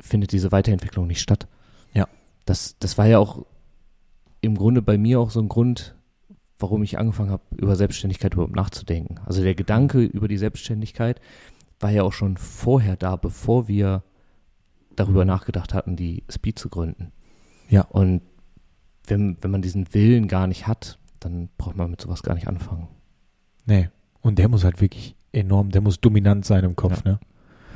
findet 0.00 0.32
diese 0.32 0.52
Weiterentwicklung 0.52 1.06
nicht 1.06 1.20
statt. 1.20 1.46
Ja. 1.92 2.08
Das, 2.44 2.76
das 2.78 2.98
war 2.98 3.06
ja 3.06 3.18
auch 3.18 3.44
im 4.40 4.56
Grunde 4.56 4.82
bei 4.82 4.98
mir 4.98 5.20
auch 5.20 5.30
so 5.30 5.40
ein 5.40 5.48
Grund, 5.48 5.94
warum 6.58 6.82
ich 6.82 6.98
angefangen 6.98 7.30
habe, 7.30 7.42
über 7.56 7.76
Selbstständigkeit 7.76 8.34
überhaupt 8.34 8.56
nachzudenken. 8.56 9.20
Also 9.24 9.42
der 9.42 9.54
Gedanke 9.54 10.02
über 10.02 10.28
die 10.28 10.38
Selbstständigkeit 10.38 11.20
war 11.80 11.90
ja 11.90 12.02
auch 12.02 12.12
schon 12.12 12.36
vorher 12.36 12.96
da, 12.96 13.16
bevor 13.16 13.68
wir 13.68 14.02
darüber 14.96 15.24
nachgedacht 15.24 15.74
hatten, 15.74 15.96
die 15.96 16.22
Speed 16.30 16.58
zu 16.58 16.68
gründen. 16.68 17.12
Ja. 17.68 17.82
Und 17.82 18.22
wenn, 19.06 19.36
wenn 19.40 19.50
man 19.50 19.62
diesen 19.62 19.92
Willen 19.92 20.28
gar 20.28 20.46
nicht 20.46 20.66
hat, 20.66 20.98
dann 21.20 21.48
braucht 21.58 21.76
man 21.76 21.90
mit 21.90 22.00
sowas 22.00 22.22
gar 22.22 22.34
nicht 22.34 22.48
anfangen. 22.48 22.88
Nee. 23.66 23.88
Und 24.20 24.38
der 24.38 24.48
muss 24.48 24.64
halt 24.64 24.80
wirklich 24.80 25.16
enorm, 25.34 25.70
der 25.70 25.80
muss 25.80 26.00
dominant 26.00 26.44
sein 26.44 26.64
im 26.64 26.76
Kopf, 26.76 27.02
Ja. 27.04 27.12
ne? 27.12 27.20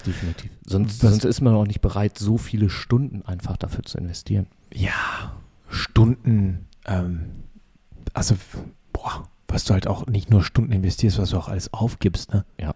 Definitiv. 0.07 0.51
Sonst, 0.65 1.01
sonst 1.01 1.25
ist 1.25 1.41
man 1.41 1.55
auch 1.55 1.67
nicht 1.67 1.81
bereit, 1.81 2.19
so 2.19 2.39
viele 2.39 2.71
Stunden 2.71 3.23
einfach 3.23 3.57
dafür 3.57 3.85
zu 3.85 3.99
investieren. 3.99 4.47
Ja, 4.73 5.33
Stunden, 5.69 6.67
ähm, 6.87 7.31
also, 8.15 8.37
boah, 8.93 9.29
was 9.49 9.65
du 9.65 9.75
halt 9.75 9.87
auch 9.87 10.07
nicht 10.07 10.31
nur 10.31 10.43
Stunden 10.45 10.73
investierst, 10.73 11.19
was 11.19 11.31
du 11.31 11.37
auch 11.39 11.49
alles 11.49 11.73
aufgibst, 11.73 12.33
ne? 12.33 12.45
Ja. 12.61 12.75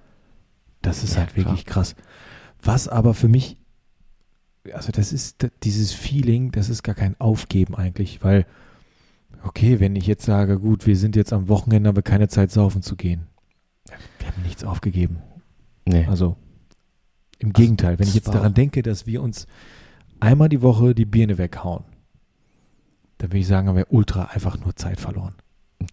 Das 0.83 1.05
ist 1.05 1.15
Ja, 1.15 1.21
halt 1.21 1.37
wirklich 1.37 1.65
krass. 1.65 1.95
Was 2.62 2.89
aber 2.89 3.15
für 3.15 3.29
mich, 3.29 3.57
also 4.73 4.91
das 4.93 5.12
ist 5.12 5.47
dieses 5.62 5.93
Feeling, 5.93 6.51
das 6.51 6.69
ist 6.69 6.83
gar 6.83 6.95
kein 6.95 7.19
Aufgeben 7.21 7.75
eigentlich, 7.77 8.23
weil, 8.25 8.47
okay, 9.45 9.81
wenn 9.81 9.95
ich 9.97 10.07
jetzt 10.07 10.25
sage, 10.25 10.59
gut, 10.59 10.87
wir 10.87 10.97
sind 10.97 11.15
jetzt 11.17 11.33
am 11.33 11.49
Wochenende, 11.49 11.89
haben 11.89 11.97
wir 11.97 12.03
keine 12.03 12.29
Zeit, 12.29 12.51
saufen 12.51 12.83
zu 12.83 12.97
gehen. 12.97 13.27
Wir 14.19 14.29
haben 14.29 14.43
nichts 14.43 14.65
aufgegeben. 14.65 15.19
Nee. 15.87 16.07
Also 16.07 16.37
im 17.39 17.53
Gegenteil, 17.53 17.99
wenn 17.99 18.07
ich 18.07 18.15
jetzt 18.15 18.33
daran 18.33 18.55
denke, 18.55 18.83
dass 18.83 19.07
wir 19.07 19.23
uns 19.23 19.47
einmal 20.21 20.49
die 20.49 20.62
Woche 20.62 20.95
die 20.95 21.05
Birne 21.05 21.39
weghauen, 21.39 21.85
dann 23.19 23.31
würde 23.31 23.39
ich 23.39 23.47
sagen, 23.47 23.69
haben 23.69 23.77
wir 23.77 23.93
ultra 23.93 24.27
einfach 24.27 24.59
nur 24.59 24.77
Zeit 24.77 25.01
verloren. 25.01 25.35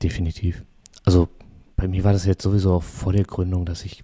Definitiv. 0.01 0.63
Also 1.03 1.27
bei 1.75 1.88
mir 1.88 2.03
war 2.03 2.13
das 2.13 2.25
jetzt 2.25 2.43
sowieso 2.43 2.74
auch 2.74 2.84
vor 2.84 3.13
der 3.13 3.24
Gründung, 3.24 3.65
dass 3.65 3.84
ich 3.84 4.03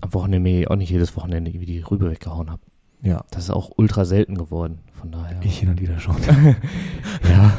am 0.00 0.12
Wochenende 0.12 0.40
mir 0.40 0.70
auch 0.70 0.76
nicht 0.76 0.90
jedes 0.90 1.16
Wochenende 1.16 1.50
irgendwie 1.50 1.66
die 1.66 1.80
Rübe 1.80 2.10
weggehauen 2.10 2.50
habe. 2.50 2.62
Ja, 3.00 3.24
Das 3.30 3.44
ist 3.44 3.50
auch 3.50 3.70
ultra 3.76 4.04
selten 4.04 4.36
geworden. 4.36 4.80
Von 4.92 5.12
daher. 5.12 5.40
ich 5.42 5.60
hin 5.60 5.68
und 5.70 5.80
wieder 5.80 6.00
schon. 6.00 6.16
ja, 7.28 7.56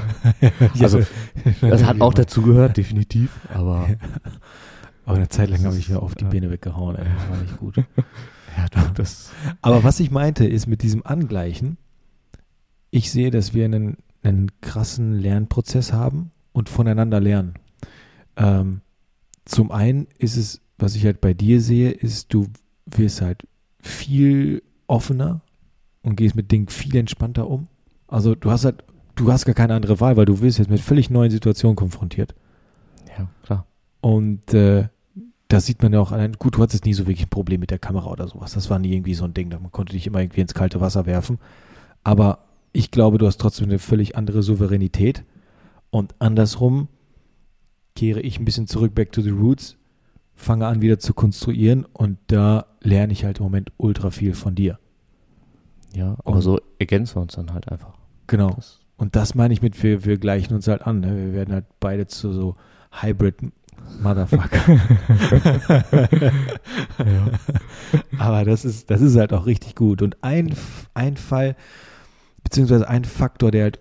also 0.79 1.01
das 1.61 1.83
hat 1.83 2.01
auch 2.01 2.13
der 2.13 2.25
dazu 2.25 2.41
gehört, 2.41 2.75
definitiv. 2.77 3.31
Aber 3.53 3.87
Aber 5.09 5.17
eine 5.17 5.27
Zeit 5.27 5.49
lang 5.49 5.65
habe 5.65 5.75
ich 5.75 5.87
ja 5.87 5.97
auf 5.97 6.13
die. 6.13 6.23
Birne 6.25 6.51
weggehauen, 6.51 6.95
ey. 6.95 7.03
das 7.03 7.29
war 7.31 7.37
nicht 7.41 7.57
gut. 7.57 7.77
ja, 8.57 8.67
du, 8.69 8.79
das. 8.93 9.31
Aber 9.59 9.83
was 9.83 9.99
ich 9.99 10.11
meinte, 10.11 10.45
ist 10.45 10.67
mit 10.67 10.83
diesem 10.83 11.03
Angleichen, 11.03 11.77
ich 12.91 13.09
sehe, 13.09 13.31
dass 13.31 13.55
wir 13.55 13.65
einen, 13.65 13.97
einen 14.21 14.51
krassen 14.61 15.13
Lernprozess 15.13 15.93
haben 15.93 16.29
und 16.51 16.69
voneinander 16.69 17.19
lernen. 17.19 17.55
Ähm, 18.37 18.81
zum 19.45 19.71
einen 19.71 20.05
ist 20.19 20.37
es, 20.37 20.61
was 20.77 20.95
ich 20.95 21.05
halt 21.05 21.21
bei 21.21 21.33
dir 21.33 21.59
sehe, 21.59 21.89
ist, 21.89 22.31
du 22.31 22.45
wirst 22.85 23.21
halt 23.21 23.47
viel 23.81 24.61
offener 24.85 25.41
und 26.03 26.17
gehst 26.17 26.35
mit 26.35 26.51
Dingen 26.51 26.67
viel 26.67 26.95
entspannter 26.95 27.49
um. 27.49 27.67
Also 28.07 28.35
du 28.35 28.51
hast 28.51 28.63
halt, 28.63 28.83
du 29.15 29.31
hast 29.31 29.45
gar 29.45 29.55
keine 29.55 29.73
andere 29.73 29.99
Wahl, 29.99 30.17
weil 30.17 30.25
du 30.25 30.39
wirst 30.41 30.59
jetzt 30.59 30.69
mit 30.69 30.81
völlig 30.81 31.09
neuen 31.09 31.31
Situationen 31.31 31.75
konfrontiert. 31.75 32.35
Ja, 33.17 33.27
klar. 33.41 33.65
Und 34.01 34.53
äh, 34.53 34.87
das 35.49 35.65
sieht 35.65 35.81
man 35.83 35.91
ja 35.93 35.99
auch 35.99 36.11
allein. 36.13 36.33
Gut, 36.33 36.55
du 36.55 36.61
hattest 36.61 36.85
nie 36.85 36.93
so 36.93 37.05
wirklich 37.05 37.25
ein 37.25 37.29
Problem 37.29 37.59
mit 37.59 37.71
der 37.71 37.79
Kamera 37.79 38.07
oder 38.09 38.27
sowas. 38.27 38.53
Das 38.53 38.69
war 38.69 38.79
nie 38.79 38.93
irgendwie 38.93 39.15
so 39.15 39.25
ein 39.25 39.33
Ding. 39.33 39.49
Man 39.49 39.71
konnte 39.71 39.93
dich 39.93 40.07
immer 40.07 40.21
irgendwie 40.21 40.41
ins 40.41 40.53
kalte 40.53 40.79
Wasser 40.79 41.05
werfen. 41.05 41.39
Aber 42.03 42.45
ich 42.71 42.91
glaube, 42.91 43.17
du 43.17 43.27
hast 43.27 43.41
trotzdem 43.41 43.67
eine 43.67 43.79
völlig 43.79 44.15
andere 44.15 44.43
Souveränität. 44.43 45.23
Und 45.89 46.13
andersrum 46.19 46.87
kehre 47.95 48.21
ich 48.21 48.39
ein 48.39 48.45
bisschen 48.45 48.67
zurück, 48.67 48.93
back 48.95 49.11
to 49.11 49.21
the 49.21 49.31
roots, 49.31 49.75
fange 50.35 50.67
an 50.67 50.81
wieder 50.81 50.99
zu 50.99 51.13
konstruieren 51.13 51.85
und 51.91 52.17
da 52.27 52.67
lerne 52.81 53.11
ich 53.11 53.25
halt 53.25 53.39
im 53.39 53.43
Moment 53.43 53.71
ultra 53.77 54.09
viel 54.11 54.33
von 54.35 54.55
dir. 54.55 54.79
Ja, 55.93 56.15
aber 56.23 56.35
Und- 56.37 56.41
so 56.41 56.59
ergänzen 56.77 57.15
wir 57.17 57.21
uns 57.23 57.33
dann 57.33 57.53
halt 57.53 57.69
einfach. 57.69 57.93
Genau. 58.27 58.51
Das, 58.51 58.79
Und 58.97 59.15
das 59.15 59.33
meine 59.33 59.53
ich 59.53 59.61
mit, 59.63 59.81
wir, 59.81 60.05
wir 60.05 60.17
gleichen 60.17 60.53
uns 60.53 60.67
halt 60.67 60.83
an. 60.83 60.99
Ne? 60.99 61.17
Wir 61.17 61.33
werden 61.33 61.53
halt 61.53 61.65
beide 61.79 62.05
zu 62.05 62.31
so 62.31 62.55
Hybrid 63.01 63.35
Motherfucker. 64.01 64.79
Aber 68.17 68.45
das 68.45 68.65
ist, 68.65 68.89
das 68.89 69.01
ist 69.01 69.15
halt 69.17 69.33
auch 69.33 69.45
richtig 69.45 69.75
gut. 69.75 70.01
Und 70.01 70.23
ein, 70.23 70.55
ein 70.93 71.17
Fall, 71.17 71.55
beziehungsweise 72.43 72.87
ein 72.87 73.05
Faktor, 73.05 73.51
der 73.51 73.63
halt, 73.63 73.79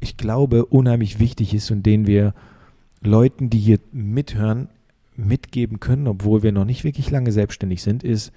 ich 0.00 0.16
glaube, 0.16 0.64
unheimlich 0.66 1.18
wichtig 1.18 1.54
ist 1.54 1.70
und 1.70 1.84
den 1.84 2.06
wir 2.06 2.34
Leuten, 3.00 3.50
die 3.50 3.58
hier 3.58 3.78
mithören, 3.92 4.68
mitgeben 5.16 5.80
können, 5.80 6.06
obwohl 6.06 6.42
wir 6.42 6.52
noch 6.52 6.64
nicht 6.64 6.84
wirklich 6.84 7.10
lange 7.10 7.32
selbstständig 7.32 7.82
sind, 7.82 8.04
ist, 8.04 8.32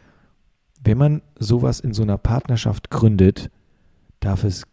wenn 0.83 0.97
man 0.97 1.21
sowas 1.37 1.79
in 1.79 1.93
so 1.93 2.01
einer 2.01 2.17
Partnerschaft 2.17 2.89
gründet, 2.89 3.51
darf 4.19 4.43
es, 4.43 4.65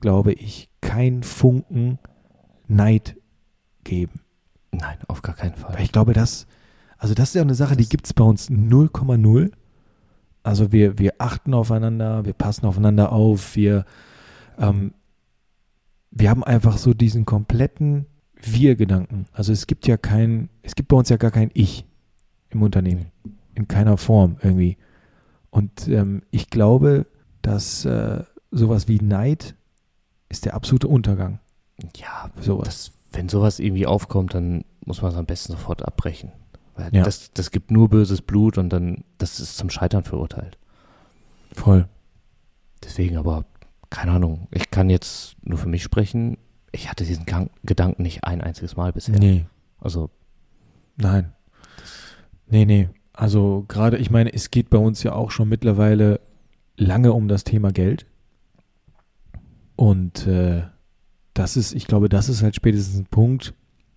glaube 0.00 0.32
ich, 0.32 0.68
kein 0.80 1.22
Funken 1.22 1.98
Neid 2.68 3.16
geben. 3.82 4.20
Nein, 4.72 4.98
auf 5.08 5.22
gar 5.22 5.34
keinen 5.34 5.54
Fall. 5.54 5.74
Weil 5.74 5.84
ich 5.84 5.92
glaube, 5.92 6.12
das, 6.12 6.46
also 6.96 7.14
das 7.14 7.30
ist 7.30 7.34
ja 7.34 7.42
eine 7.42 7.54
Sache, 7.54 7.76
die 7.76 7.88
gibt 7.88 8.06
es 8.06 8.14
bei 8.14 8.24
uns 8.24 8.50
0,0. 8.50 9.52
Also 10.42 10.72
wir, 10.72 10.98
wir 10.98 11.14
achten 11.18 11.54
aufeinander, 11.54 12.24
wir 12.24 12.32
passen 12.32 12.66
aufeinander 12.66 13.12
auf, 13.12 13.56
wir, 13.56 13.84
ähm, 14.58 14.94
wir 16.10 16.30
haben 16.30 16.44
einfach 16.44 16.78
so 16.78 16.94
diesen 16.94 17.26
kompletten 17.26 18.06
Wir-Gedanken. 18.40 19.26
Also 19.32 19.52
es 19.52 19.66
gibt 19.66 19.86
ja 19.86 19.96
kein, 19.96 20.48
es 20.62 20.74
gibt 20.74 20.88
bei 20.88 20.96
uns 20.96 21.08
ja 21.08 21.16
gar 21.16 21.30
kein 21.30 21.50
Ich 21.54 21.84
im 22.50 22.62
Unternehmen. 22.62 23.06
In 23.54 23.68
keiner 23.68 23.96
Form 23.96 24.36
irgendwie. 24.42 24.78
Und 25.50 25.88
ähm, 25.88 26.22
ich 26.30 26.50
glaube, 26.50 27.06
dass 27.42 27.84
äh, 27.84 28.22
sowas 28.50 28.88
wie 28.88 29.00
Neid 29.00 29.54
ist 30.28 30.44
der 30.44 30.54
absolute 30.54 30.88
Untergang. 30.88 31.40
Ja, 31.96 32.30
Sowas. 32.40 32.64
das, 32.66 32.92
wenn 33.12 33.28
sowas 33.28 33.58
irgendwie 33.58 33.86
aufkommt, 33.86 34.34
dann 34.34 34.64
muss 34.84 35.02
man 35.02 35.10
es 35.12 35.16
am 35.18 35.26
besten 35.26 35.52
sofort 35.52 35.84
abbrechen. 35.86 36.32
Weil 36.74 36.94
Ja. 36.94 37.02
das, 37.02 37.32
das 37.32 37.50
gibt 37.50 37.70
nur 37.70 37.88
böses 37.88 38.22
Blut 38.22 38.58
und 38.58 38.70
dann, 38.70 39.04
das 39.18 39.40
ist 39.40 39.56
zum 39.56 39.70
Scheitern 39.70 40.04
verurteilt. 40.04 40.58
Voll. 41.52 41.88
Deswegen 42.84 43.16
aber, 43.16 43.44
keine 43.90 44.12
Ahnung, 44.12 44.46
ich 44.52 44.70
kann 44.70 44.88
jetzt 44.90 45.36
nur 45.42 45.58
für 45.58 45.68
mich 45.68 45.82
sprechen. 45.82 46.38
Ich 46.70 46.88
hatte 46.90 47.04
diesen 47.04 47.24
Gedanken 47.64 48.02
nicht 48.02 48.24
ein 48.24 48.40
einziges 48.40 48.76
Mal 48.76 48.92
bisher. 48.92 49.18
Nee, 49.18 49.46
Also, 49.80 50.10
Nein. 50.96 51.32
Nee, 52.48 52.64
nee. 52.64 52.88
Also 53.12 53.64
gerade, 53.68 53.96
ich 53.98 54.10
meine, 54.10 54.32
es 54.32 54.50
geht 54.50 54.70
bei 54.70 54.78
uns 54.78 55.02
ja 55.02 55.12
auch 55.12 55.30
schon 55.30 55.48
mittlerweile 55.48 56.20
lange 56.76 57.12
um 57.12 57.28
das 57.28 57.44
Thema 57.44 57.72
Geld. 57.72 58.06
Und 59.76 60.26
äh, 60.26 60.62
das 61.38 61.56
ist, 61.56 61.74
ich 61.74 61.86
glaube, 61.86 62.08
das 62.08 62.28
ist 62.28 62.42
halt 62.42 62.56
spätestens 62.56 62.98
ein 62.98 63.06
Punkt, 63.06 63.54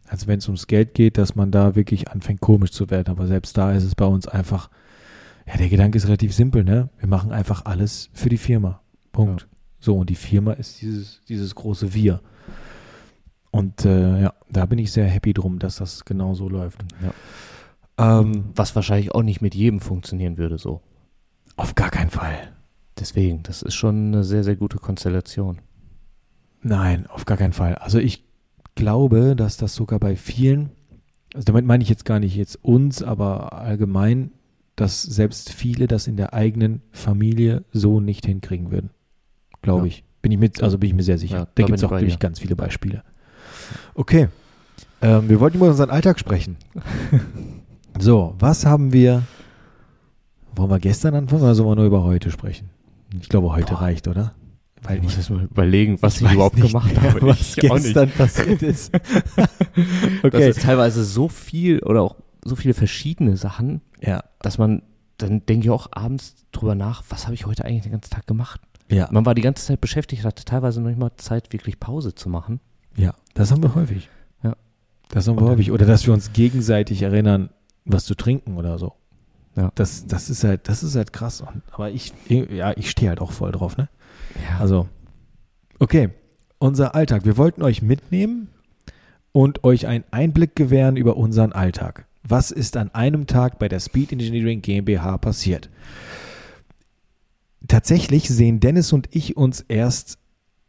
als 0.07 0.27
wenn 0.27 0.39
es 0.39 0.47
ums 0.47 0.67
Geld 0.67 0.93
geht, 0.93 1.17
dass 1.17 1.35
man 1.35 1.51
da 1.51 1.75
wirklich 1.75 2.09
anfängt 2.09 2.41
komisch 2.41 2.71
zu 2.71 2.89
werden. 2.89 3.09
Aber 3.09 3.27
selbst 3.27 3.57
da 3.57 3.71
ist 3.73 3.83
es 3.83 3.95
bei 3.95 4.05
uns 4.05 4.27
einfach, 4.27 4.69
ja, 5.47 5.57
der 5.57 5.69
Gedanke 5.69 5.97
ist 5.97 6.05
relativ 6.07 6.33
simpel, 6.33 6.63
ne? 6.63 6.89
Wir 6.99 7.07
machen 7.07 7.31
einfach 7.31 7.65
alles 7.65 8.09
für 8.13 8.29
die 8.29 8.37
Firma. 8.37 8.81
Punkt. 9.11 9.41
Ja. 9.41 9.47
So, 9.79 9.97
und 9.97 10.09
die 10.09 10.15
Firma 10.15 10.53
ist 10.53 10.81
dieses, 10.81 11.21
dieses 11.27 11.55
große 11.55 11.93
Wir. 11.93 12.21
Und 13.49 13.85
äh, 13.85 14.21
ja, 14.21 14.33
da 14.49 14.65
bin 14.65 14.77
ich 14.77 14.91
sehr 14.91 15.07
happy 15.07 15.33
drum, 15.33 15.57
dass 15.57 15.77
das 15.77 16.05
genau 16.05 16.35
so 16.35 16.47
läuft. 16.47 16.85
ja. 17.01 17.13
Ähm, 17.97 18.45
was 18.55 18.75
wahrscheinlich 18.75 19.13
auch 19.13 19.23
nicht 19.23 19.41
mit 19.41 19.53
jedem 19.53 19.79
funktionieren 19.79 20.37
würde 20.37 20.57
so. 20.57 20.81
auf 21.55 21.75
gar 21.75 21.89
keinen 21.89 22.09
Fall. 22.09 22.53
Deswegen, 22.99 23.43
das 23.43 23.61
ist 23.61 23.75
schon 23.75 24.07
eine 24.07 24.23
sehr, 24.23 24.43
sehr 24.43 24.55
gute 24.55 24.77
Konstellation. 24.77 25.59
Nein, 26.63 27.07
auf 27.07 27.25
gar 27.25 27.37
keinen 27.37 27.53
Fall. 27.53 27.75
Also 27.75 27.99
ich 27.99 28.23
glaube, 28.75 29.35
dass 29.35 29.57
das 29.57 29.75
sogar 29.75 29.99
bei 29.99 30.15
vielen, 30.15 30.69
also 31.33 31.45
damit 31.45 31.65
meine 31.65 31.83
ich 31.83 31.89
jetzt 31.89 32.05
gar 32.05 32.19
nicht 32.19 32.35
jetzt 32.35 32.63
uns, 32.63 33.01
aber 33.03 33.53
allgemein, 33.53 34.31
dass 34.75 35.01
selbst 35.01 35.51
viele 35.51 35.87
das 35.87 36.07
in 36.07 36.17
der 36.17 36.33
eigenen 36.33 36.81
Familie 36.91 37.63
so 37.71 37.99
nicht 37.99 38.25
hinkriegen 38.25 38.71
würden. 38.71 38.89
Glaube 39.61 39.81
Ja. 39.81 39.85
ich. 39.87 40.03
Bin 40.21 40.31
ich 40.31 40.37
mit, 40.37 40.61
also 40.61 40.77
bin 40.77 40.89
ich 40.89 40.95
mir 40.95 41.03
sehr 41.03 41.17
sicher. 41.17 41.37
Ja, 41.39 41.47
da 41.55 41.63
gibt 41.63 41.77
es 41.77 41.83
auch 41.83 41.91
wirklich 41.91 42.19
ganz 42.19 42.39
viele 42.39 42.55
Beispiele. 42.55 43.03
Okay. 43.95 44.27
Ähm, 45.01 45.29
wir 45.29 45.39
wollten 45.39 45.57
über 45.57 45.67
unseren 45.67 45.89
Alltag 45.89 46.19
sprechen. 46.19 46.57
so, 47.99 48.35
was 48.37 48.65
haben 48.67 48.93
wir, 48.93 49.23
wollen 50.55 50.69
wir 50.69 50.79
gestern 50.79 51.15
anfangen 51.15 51.41
oder 51.41 51.55
sollen 51.55 51.69
wir 51.69 51.75
nur 51.75 51.85
über 51.85 52.03
heute 52.03 52.29
sprechen? 52.29 52.69
Ich 53.19 53.29
glaube, 53.29 53.51
heute 53.51 53.73
Boah. 53.73 53.81
reicht, 53.81 54.07
oder? 54.07 54.35
Weil 54.83 54.97
ich 54.97 55.03
muss 55.03 55.15
jetzt 55.15 55.29
mal 55.29 55.43
überlegen, 55.43 56.01
was 56.01 56.17
ich, 56.17 56.23
weiß 56.23 56.33
überhaupt 56.33 56.57
nicht 56.57 56.67
gemacht 56.67 56.99
habe. 56.99 57.21
was 57.21 57.39
Ich 57.39 57.55
gestern 57.57 58.09
passiert 58.09 58.61
ist. 58.61 58.91
Das 60.21 60.33
okay. 60.33 60.49
ist 60.49 60.61
teilweise 60.61 61.03
so 61.05 61.29
viel 61.29 61.79
oder 61.79 62.01
auch 62.01 62.15
so 62.43 62.55
viele 62.55 62.73
verschiedene 62.73 63.37
Sachen, 63.37 63.81
ja, 64.01 64.23
dass 64.41 64.57
man, 64.57 64.83
dann 65.17 65.45
denke 65.45 65.65
ich 65.65 65.69
auch 65.69 65.87
abends 65.91 66.35
drüber 66.51 66.75
nach, 66.75 67.03
was 67.09 67.25
habe 67.25 67.35
ich 67.35 67.45
heute 67.45 67.63
eigentlich 67.63 67.83
den 67.83 67.93
ganzen 67.93 68.09
Tag 68.11 68.27
gemacht? 68.27 68.59
ja. 68.91 69.07
Man 69.11 69.25
war 69.25 69.33
die 69.33 69.41
ganze 69.41 69.65
Zeit 69.65 69.81
beschäftigt, 69.81 70.25
hatte 70.25 70.45
teilweise 70.45 70.81
noch 70.81 70.89
nicht 70.89 70.99
mal 70.99 71.11
Zeit, 71.17 71.53
wirklich 71.53 71.79
Pause 71.79 72.13
zu 72.13 72.29
machen. 72.29 72.59
Ja, 72.95 73.13
das 73.33 73.51
haben 73.51 73.63
wir 73.63 73.73
häufig. 73.73 74.09
Ja. 74.43 74.55
Das 75.09 75.27
haben 75.27 75.39
wir 75.39 75.47
häufig. 75.47 75.71
Oder 75.71 75.85
dass 75.85 76.05
wir 76.05 76.13
uns 76.13 76.33
gegenseitig 76.33 77.01
erinnern, 77.01 77.49
was 77.85 78.05
zu 78.05 78.15
trinken 78.15 78.57
oder 78.57 78.77
so. 78.77 78.93
Ja. 79.55 79.71
Das, 79.75 80.07
das 80.07 80.29
ist 80.29 80.43
halt, 80.43 80.67
das 80.69 80.83
ist 80.83 80.95
halt 80.95 81.13
krass. 81.13 81.41
Und, 81.41 81.61
aber 81.71 81.89
ich, 81.91 82.13
ja, 82.27 82.75
ich 82.77 82.89
stehe 82.89 83.09
halt 83.09 83.21
auch 83.21 83.31
voll 83.31 83.51
drauf, 83.51 83.77
ne? 83.77 83.89
Ja. 84.49 84.59
Also, 84.59 84.87
okay. 85.79 86.09
Unser 86.59 86.93
Alltag. 86.93 87.25
Wir 87.25 87.37
wollten 87.37 87.63
euch 87.63 87.81
mitnehmen 87.81 88.49
und 89.31 89.63
euch 89.63 89.87
einen 89.87 90.03
Einblick 90.11 90.55
gewähren 90.55 90.95
über 90.95 91.17
unseren 91.17 91.53
Alltag. 91.53 92.05
Was 92.23 92.51
ist 92.51 92.77
an 92.77 92.93
einem 92.93 93.25
Tag 93.25 93.57
bei 93.57 93.67
der 93.67 93.79
Speed 93.79 94.11
Engineering 94.11 94.61
GmbH 94.61 95.17
passiert? 95.17 95.69
Tatsächlich 97.67 98.29
sehen 98.29 98.59
Dennis 98.59 98.93
und 98.93 99.09
ich 99.11 99.37
uns 99.37 99.61
erst 99.61 100.19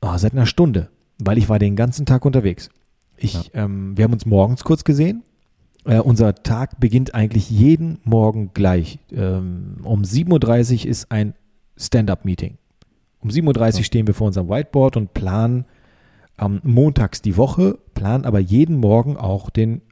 oh, 0.00 0.16
seit 0.16 0.32
einer 0.32 0.46
Stunde, 0.46 0.88
weil 1.18 1.38
ich 1.38 1.48
war 1.48 1.58
den 1.58 1.76
ganzen 1.76 2.06
Tag 2.06 2.24
unterwegs. 2.24 2.70
Ich, 3.16 3.50
ähm, 3.54 3.96
wir 3.96 4.04
haben 4.04 4.12
uns 4.12 4.26
morgens 4.26 4.64
kurz 4.64 4.84
gesehen. 4.84 5.22
Äh, 5.84 5.98
unser 5.98 6.34
Tag 6.34 6.78
beginnt 6.80 7.14
eigentlich 7.14 7.50
jeden 7.50 7.98
Morgen 8.04 8.50
gleich. 8.54 8.98
Ähm, 9.10 9.78
um 9.82 10.02
7.30 10.02 10.84
Uhr 10.84 10.90
ist 10.90 11.10
ein 11.10 11.34
Stand-up-Meeting. 11.76 12.58
Um 13.20 13.30
7.30 13.30 13.56
Uhr 13.56 13.78
Ja. 13.78 13.82
stehen 13.84 14.06
wir 14.06 14.14
vor 14.14 14.28
unserem 14.28 14.48
Whiteboard 14.48 14.96
und 14.96 15.14
planen 15.14 15.64
ähm, 16.38 16.60
montags 16.62 17.20
die 17.22 17.36
Woche, 17.36 17.78
planen 17.94 18.24
aber 18.24 18.38
jeden 18.38 18.76
Morgen 18.78 19.16
auch 19.16 19.50
den 19.50 19.82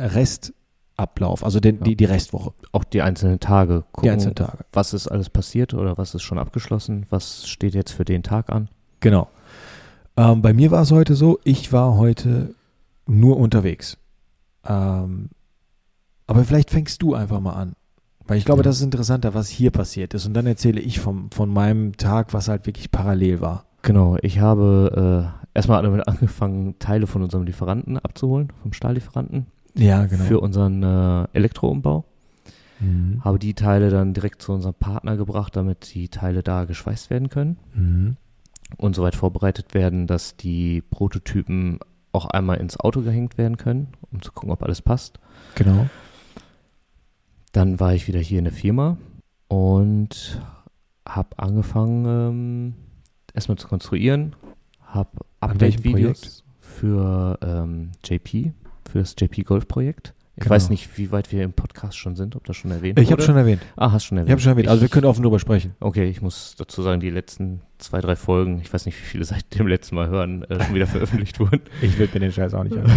Restablauf, 0.00 1.44
also 1.44 1.60
den, 1.60 1.78
Ja. 1.78 1.82
die, 1.84 1.96
die 1.96 2.04
Restwoche, 2.04 2.52
Auch 2.72 2.84
die 2.84 3.02
einzelnen 3.02 3.40
Tage 3.40 3.84
gucken, 3.92 4.02
die 4.04 4.10
einzelnen 4.10 4.34
Tage. 4.34 4.58
was 4.72 4.94
ist 4.94 5.08
alles 5.08 5.28
passiert 5.30 5.74
oder 5.74 5.98
was 5.98 6.14
ist 6.14 6.22
schon 6.22 6.38
abgeschlossen, 6.38 7.06
was 7.10 7.46
steht 7.48 7.74
jetzt 7.74 7.92
für 7.92 8.04
den 8.04 8.22
Tag 8.22 8.50
an. 8.50 8.68
Genau. 9.00 9.28
Ähm, 10.16 10.42
bei 10.42 10.52
mir 10.52 10.70
war 10.70 10.82
es 10.82 10.92
heute 10.92 11.14
so, 11.14 11.38
ich 11.44 11.72
war 11.72 11.96
heute 11.96 12.54
nur 13.06 13.36
unterwegs. 13.36 13.98
Ähm, 14.66 15.30
aber 16.26 16.44
vielleicht 16.44 16.70
fängst 16.70 17.02
du 17.02 17.14
einfach 17.14 17.40
mal 17.40 17.52
an. 17.54 17.72
Weil 18.26 18.38
ich 18.38 18.44
glaube, 18.44 18.60
Ja. 18.60 18.64
das 18.64 18.76
ist 18.76 18.82
interessanter, 18.82 19.34
was 19.34 19.48
hier 19.48 19.70
passiert 19.70 20.14
ist. 20.14 20.26
Und 20.26 20.34
dann 20.34 20.46
erzähle 20.46 20.80
ich 20.80 21.00
vom, 21.00 21.30
von 21.32 21.48
meinem 21.50 21.96
Tag, 21.96 22.32
was 22.32 22.48
halt 22.48 22.66
wirklich 22.66 22.90
parallel 22.90 23.40
war. 23.40 23.66
Genau, 23.82 24.16
ich 24.22 24.38
habe 24.38 25.32
äh, 25.54 25.56
erstmal 25.58 25.82
damit 25.82 26.06
angefangen, 26.08 26.78
Teile 26.78 27.06
von 27.08 27.22
unserem 27.22 27.44
Lieferanten 27.44 27.98
abzuholen, 27.98 28.52
vom 28.62 28.72
Stahllieferanten, 28.72 29.46
Ja, 29.74 30.06
für 30.06 30.38
unseren 30.40 30.82
äh, 30.84 31.26
Elektroumbau. 31.32 32.04
Mhm. 32.78 33.20
Habe 33.24 33.40
die 33.40 33.54
Teile 33.54 33.90
dann 33.90 34.14
direkt 34.14 34.40
zu 34.42 34.52
unserem 34.52 34.74
Partner 34.74 35.16
gebracht, 35.16 35.56
damit 35.56 35.92
die 35.94 36.08
Teile 36.08 36.42
da 36.44 36.64
geschweißt 36.64 37.10
werden 37.10 37.28
können 37.28 37.56
Mhm. 37.74 38.16
und 38.76 38.94
soweit 38.94 39.16
vorbereitet 39.16 39.74
werden, 39.74 40.06
dass 40.06 40.36
die 40.36 40.80
Prototypen 40.80 41.80
auch 42.12 42.26
einmal 42.26 42.58
ins 42.58 42.78
Auto 42.78 43.02
gehängt 43.02 43.38
werden 43.38 43.56
können, 43.56 43.88
um 44.10 44.22
zu 44.22 44.32
gucken, 44.32 44.50
ob 44.50 44.62
alles 44.62 44.82
passt. 44.82 45.18
Genau. 45.54 45.88
Dann 47.52 47.80
war 47.80 47.94
ich 47.94 48.08
wieder 48.08 48.20
hier 48.20 48.38
in 48.38 48.44
der 48.44 48.52
Firma 48.52 48.96
und 49.48 50.40
habe 51.06 51.38
angefangen, 51.38 52.04
ähm, 52.06 52.74
erstmal 53.34 53.58
zu 53.58 53.68
konstruieren, 53.68 54.36
habe 54.82 55.10
Update-Videos 55.40 56.44
für 56.60 57.38
ähm, 57.42 57.92
JP, 58.04 58.52
für 58.90 58.98
das 59.00 59.14
JP 59.18 59.42
Golf-Projekt. 59.42 60.14
Ich 60.42 60.48
Genau. 60.48 60.54
weiß 60.56 60.70
nicht, 60.70 60.98
wie 60.98 61.12
weit 61.12 61.30
wir 61.30 61.42
im 61.44 61.52
Podcast 61.52 61.96
schon 61.96 62.16
sind, 62.16 62.34
ob 62.36 62.44
das 62.44 62.56
schon 62.56 62.70
erwähnt 62.72 62.98
Ich 62.98 63.06
habe 63.06 63.18
wurde. 63.20 63.22
schon 63.26 63.36
erwähnt. 63.36 63.62
Ah, 63.76 63.92
hast 63.92 64.04
schon 64.04 64.18
erwähnt. 64.18 64.28
Ich 64.28 64.32
habe 64.32 64.40
schon 64.42 64.52
erwähnt. 64.52 64.68
Also 64.68 64.82
wir 64.82 64.88
können 64.88 65.06
offen 65.06 65.22
drüber 65.22 65.38
sprechen. 65.38 65.74
Okay, 65.80 66.04
ich 66.08 66.20
muss 66.20 66.54
dazu 66.58 66.82
sagen, 66.82 67.00
die 67.00 67.10
letzten 67.10 67.60
zwei, 67.78 68.00
drei 68.00 68.16
Folgen, 68.16 68.60
ich 68.60 68.72
weiß 68.72 68.86
nicht, 68.86 68.98
wie 69.00 69.04
viele 69.04 69.24
seit 69.24 69.58
dem 69.58 69.66
letzten 69.68 69.94
Mal 69.94 70.08
hören, 70.08 70.42
äh, 70.44 70.62
schon 70.64 70.74
wieder 70.74 70.86
veröffentlicht 70.86 71.38
wurden. 71.40 71.60
Ich 71.80 71.98
würde 71.98 72.14
mir 72.14 72.20
den 72.20 72.32
Scheiß 72.32 72.54
auch 72.54 72.64
nicht 72.64 72.76
an. 72.76 72.90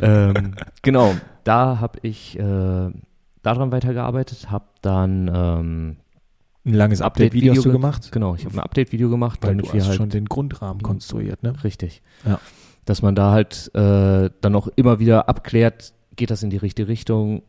ähm, 0.00 0.54
genau, 0.82 1.14
da 1.44 1.80
habe 1.80 1.98
ich 2.02 2.38
äh, 2.38 2.42
daran 3.42 3.72
weitergearbeitet, 3.72 4.50
habe 4.50 4.66
dann 4.82 5.28
ähm, 5.32 5.96
Ein 6.64 6.74
langes 6.74 7.00
Update-Video 7.02 7.54
du 7.54 7.62
ge- 7.62 7.72
gemacht. 7.72 8.12
Genau, 8.12 8.34
ich 8.34 8.44
habe 8.44 8.54
ein 8.56 8.60
Update-Video 8.60 9.08
gemacht, 9.08 9.38
Weil 9.42 9.52
damit 9.52 9.68
du 9.68 9.72
wir 9.72 9.80
hast 9.80 9.88
halt 9.88 9.96
schon 9.96 10.10
den 10.10 10.26
Grundrahmen 10.26 10.82
konstruiert, 10.82 11.42
ne? 11.42 11.54
richtig, 11.64 12.02
Ja. 12.26 12.38
dass 12.84 13.02
man 13.02 13.14
da 13.14 13.30
halt 13.32 13.70
äh, 13.74 14.30
dann 14.40 14.54
auch 14.54 14.68
immer 14.76 14.98
wieder 14.98 15.28
abklärt, 15.28 15.92
geht 16.20 16.30
das 16.30 16.42
in 16.44 16.50
die 16.50 16.56
richtige 16.58 16.86
Richtung, 16.88 17.42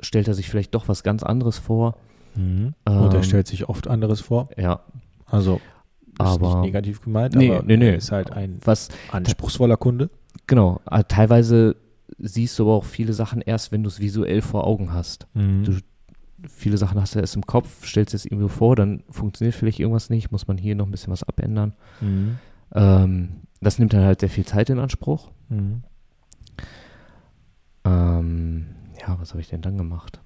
stellt 0.00 0.28
er 0.28 0.34
sich 0.34 0.48
vielleicht 0.48 0.74
doch 0.74 0.88
was 0.88 1.02
ganz 1.02 1.22
anderes 1.22 1.58
vor. 1.58 1.96
Mhm. 2.34 2.74
Und 2.86 3.12
er 3.12 3.16
Ähm, 3.16 3.22
stellt 3.22 3.46
sich 3.46 3.68
oft 3.68 3.88
anderes 3.88 4.20
vor. 4.20 4.48
Ja, 4.56 4.80
Also, 5.26 5.56
ist 5.56 6.20
Aber- 6.20 6.48
nicht 6.60 6.66
negativ 6.66 7.00
gemeint, 7.02 7.34
Nee, 7.34 7.50
aber 7.50 7.62
nee, 7.64 7.76
nee. 7.76 7.94
ist 7.96 8.12
halt 8.12 8.30
ein 8.32 8.58
was 8.64 8.88
anspruchsvoller 9.10 9.76
Kunde. 9.76 10.08
genau, 10.46 10.80
äh, 10.90 11.02
teilweise 11.04 11.76
siehst 12.18 12.58
du 12.58 12.62
aber 12.62 12.74
auch 12.74 12.84
viele 12.84 13.12
Sachen 13.12 13.40
erst, 13.42 13.72
wenn 13.72 13.82
du 13.82 13.88
es 13.88 13.98
visuell 14.00 14.40
vor 14.40 14.66
Augen 14.66 14.92
hast. 14.92 15.26
Du- 15.34 15.78
viele 16.48 16.76
Sachen 16.78 17.00
hast 17.00 17.14
du 17.14 17.18
erst 17.18 17.34
im 17.34 17.44
Kopf, 17.46 17.84
stellst 17.86 18.14
es 18.14 18.24
irgendwo 18.24 18.48
vor, 18.48 18.76
dann 18.76 19.02
funktioniert 19.10 19.54
vielleicht 19.56 19.80
irgendwas 19.80 20.08
nicht, 20.10 20.30
muss 20.30 20.46
man 20.46 20.56
hier 20.58 20.74
noch 20.76 20.86
ein 20.86 20.90
bisschen 20.92 21.12
was 21.12 21.24
abändern. 21.24 21.72
Mhm. 22.00 22.38
Ähm, 22.72 23.28
das 23.60 23.78
nimmt 23.80 23.92
dann 23.92 24.04
halt 24.04 24.20
sehr 24.20 24.28
viel 24.30 24.44
Zeit 24.46 24.70
in 24.70 24.78
Anspruch. 24.78 25.30
Mhm. 25.48 25.82
Ähm, 27.86 28.66
ja, 29.00 29.16
was 29.20 29.30
habe 29.30 29.40
ich 29.40 29.48
denn 29.48 29.62
dann 29.62 29.78
gemacht? 29.78 30.20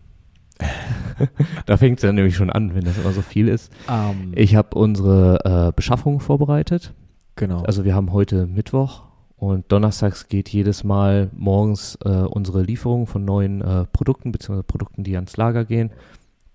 da 1.66 1.76
fängt 1.76 1.98
es 1.98 2.02
dann 2.02 2.14
nämlich 2.14 2.36
schon 2.36 2.50
an, 2.50 2.74
wenn 2.74 2.84
das 2.84 2.98
immer 2.98 3.12
so 3.12 3.22
viel 3.22 3.48
ist. 3.48 3.72
Ähm, 3.88 4.32
Ich 4.34 4.56
habe 4.56 4.78
unsere 4.78 5.68
äh, 5.68 5.72
Beschaffung 5.74 6.20
vorbereitet. 6.20 6.92
genau. 7.36 7.62
Also 7.62 7.84
wir 7.84 7.94
haben 7.94 8.12
heute 8.12 8.46
Mittwoch 8.46 9.02
und 9.36 9.70
donnerstags 9.72 10.28
geht 10.28 10.50
jedes 10.50 10.84
Mal 10.84 11.30
morgens 11.32 11.98
äh, 12.04 12.08
unsere 12.08 12.62
Lieferung 12.62 13.06
von 13.06 13.24
neuen 13.24 13.62
äh, 13.62 13.86
Produkten 13.86 14.32
beziehungsweise 14.32 14.64
Produkten, 14.64 15.02
die 15.04 15.14
ans 15.14 15.36
Lager 15.38 15.64
gehen, 15.64 15.90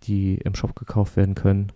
die 0.03 0.35
im 0.35 0.53
Shop 0.53 0.75
gekauft 0.75 1.17
werden 1.17 1.33
können, 1.33 1.71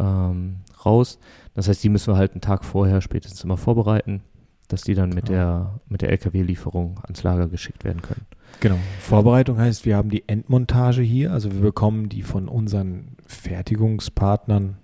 ähm, 0.00 0.56
raus. 0.84 1.18
Das 1.54 1.68
heißt, 1.68 1.84
die 1.84 1.90
müssen 1.90 2.12
wir 2.12 2.16
halt 2.18 2.32
einen 2.32 2.40
Tag 2.40 2.64
vorher 2.64 3.02
spätestens 3.02 3.44
immer 3.44 3.58
vorbereiten, 3.58 4.22
dass 4.68 4.82
die 4.82 4.94
dann 4.94 5.10
mit 5.10 5.26
Genau. 5.26 5.38
der 5.38 5.80
mit 5.88 6.02
der 6.02 6.10
LKW-Lieferung 6.10 6.98
ans 7.02 7.22
Lager 7.22 7.48
geschickt 7.48 7.84
werden 7.84 8.02
können. 8.02 8.26
Genau. 8.60 8.78
Vorbereitung 9.00 9.58
heißt, 9.58 9.84
wir 9.84 9.96
haben 9.96 10.08
die 10.08 10.28
Endmontage 10.28 11.02
hier, 11.02 11.32
also 11.32 11.52
wir 11.52 11.60
bekommen 11.60 12.08
die 12.08 12.22
von 12.22 12.48
unseren 12.48 13.16
Fertigungspartnern, 13.26 14.76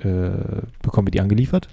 äh, 0.00 0.30
bekommen 0.82 1.06
wir 1.06 1.12
die 1.12 1.20
angeliefert, 1.20 1.68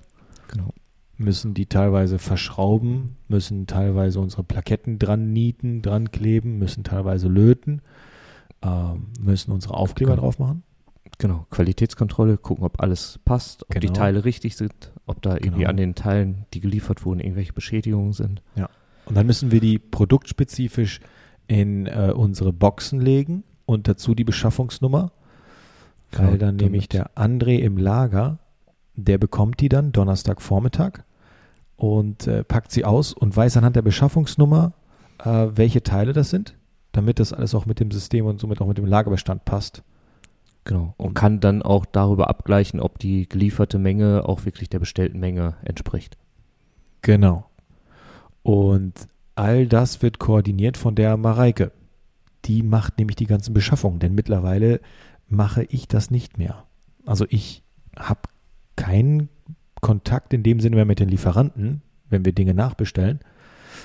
Genau. 0.51 0.69
müssen 1.17 1.53
die 1.53 1.65
teilweise 1.65 2.19
verschrauben, 2.19 3.15
müssen 3.27 3.65
teilweise 3.67 4.19
unsere 4.19 4.43
Plaketten 4.43 4.99
dran 4.99 5.33
nieten, 5.33 5.81
dran 5.81 6.11
kleben, 6.11 6.57
müssen 6.59 6.83
teilweise 6.83 7.27
löten, 7.27 7.81
ähm, 8.61 9.07
müssen 9.19 9.51
unsere 9.51 9.73
Aufkleber 9.75 10.11
Genau. 10.11 10.23
drauf 10.23 10.39
machen. 10.39 10.63
Genau, 11.19 11.45
Qualitätskontrolle, 11.51 12.37
gucken, 12.37 12.63
ob 12.63 12.81
alles 12.81 13.19
passt, 13.25 13.63
ob 13.63 13.73
die 13.75 13.87
Genau. 13.87 13.93
Teile 13.93 14.25
richtig 14.25 14.55
sind, 14.55 14.91
ob 15.05 15.21
da 15.21 15.35
irgendwie 15.35 15.59
Genau. 15.59 15.69
an 15.69 15.77
den 15.77 15.93
Teilen, 15.93 16.45
die 16.53 16.61
geliefert 16.61 17.05
wurden, 17.05 17.19
irgendwelche 17.19 17.53
Beschädigungen 17.53 18.13
sind. 18.13 18.41
Und 19.05 19.15
dann 19.17 19.25
müssen 19.27 19.51
wir 19.51 19.59
die 19.59 19.79
produktspezifisch 19.79 20.99
in 21.47 21.87
äh, 21.87 22.13
unsere 22.15 22.53
Boxen 22.53 23.01
legen 23.01 23.43
und 23.65 23.87
dazu 23.87 24.15
die 24.15 24.23
Beschaffungsnummer. 24.23 25.11
Weil 26.11 26.25
Genau, 26.27 26.37
dann 26.37 26.55
nämlich 26.55 26.87
der 26.89 27.11
André 27.15 27.57
im 27.59 27.77
Lager, 27.77 28.39
der 28.95 29.17
bekommt 29.17 29.59
die 29.59 29.69
dann 29.69 29.91
Donnerstagvormittag 29.91 31.03
und 31.75 32.27
äh, 32.27 32.43
packt 32.43 32.71
sie 32.71 32.85
aus 32.85 33.13
und 33.13 33.35
weiß 33.35 33.57
anhand 33.57 33.75
der 33.75 33.81
Beschaffungsnummer, 33.81 34.73
äh, 35.23 35.47
welche 35.53 35.83
Teile 35.83 36.13
das 36.13 36.29
sind, 36.29 36.55
damit 36.91 37.19
das 37.19 37.33
alles 37.33 37.53
auch 37.55 37.65
mit 37.65 37.79
dem 37.79 37.91
System 37.91 38.25
und 38.25 38.39
somit 38.39 38.61
auch 38.61 38.67
mit 38.67 38.77
dem 38.77 38.85
Lagerbestand 38.85 39.43
passt. 39.43 39.83
Genau. 40.65 40.93
Und 40.97 41.07
Und- 41.07 41.13
kann 41.13 41.39
dann 41.39 41.61
auch 41.61 41.85
darüber 41.85 42.29
abgleichen, 42.29 42.79
ob 42.79 42.99
die 42.99 43.27
gelieferte 43.27 43.79
Menge 43.79 44.27
auch 44.27 44.45
wirklich 44.45 44.69
der 44.69 44.79
bestellten 44.79 45.19
Menge 45.19 45.55
entspricht. 45.63 46.17
Genau. 47.01 47.49
Und 48.43 49.07
all 49.35 49.67
das 49.67 50.01
wird 50.01 50.19
koordiniert 50.19 50.77
von 50.77 50.95
der 50.95 51.17
Mareike. 51.17 51.71
Die 52.45 52.63
macht 52.63 52.97
nämlich 52.97 53.15
die 53.15 53.25
ganzen 53.25 53.53
Beschaffungen, 53.53 53.99
denn 53.99 54.15
mittlerweile 54.15 54.79
mache 55.27 55.63
ich 55.63 55.87
das 55.87 56.11
nicht 56.11 56.37
mehr. 56.37 56.65
Also 57.05 57.25
ich 57.29 57.63
habe 57.97 58.21
keinen 58.75 59.29
Kontakt 59.81 60.33
in 60.33 60.43
dem 60.43 60.59
Sinne 60.59 60.75
mehr 60.77 60.85
mit 60.85 60.99
den 60.99 61.09
Lieferanten, 61.09 61.81
wenn 62.09 62.25
wir 62.25 62.33
Dinge 62.33 62.53
nachbestellen, 62.53 63.19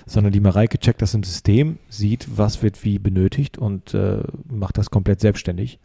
sondern 0.06 0.32
die 0.32 0.40
Mareike 0.40 0.78
checkt 0.78 1.02
das 1.02 1.14
im 1.14 1.22
System, 1.22 1.78
sieht, 1.88 2.26
was 2.37 2.62
wird 2.62 2.84
wie 2.84 2.98
benötigt 2.98 3.58
und 3.58 3.94
äh, 3.94 4.22
macht 4.48 4.78
das 4.78 4.90
komplett 4.90 5.20
selbstständig 5.20 5.78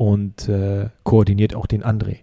und 0.00 0.48
äh, 0.48 0.88
koordiniert 1.04 1.54
auch 1.54 1.66
den 1.66 1.84
André, 1.84 2.20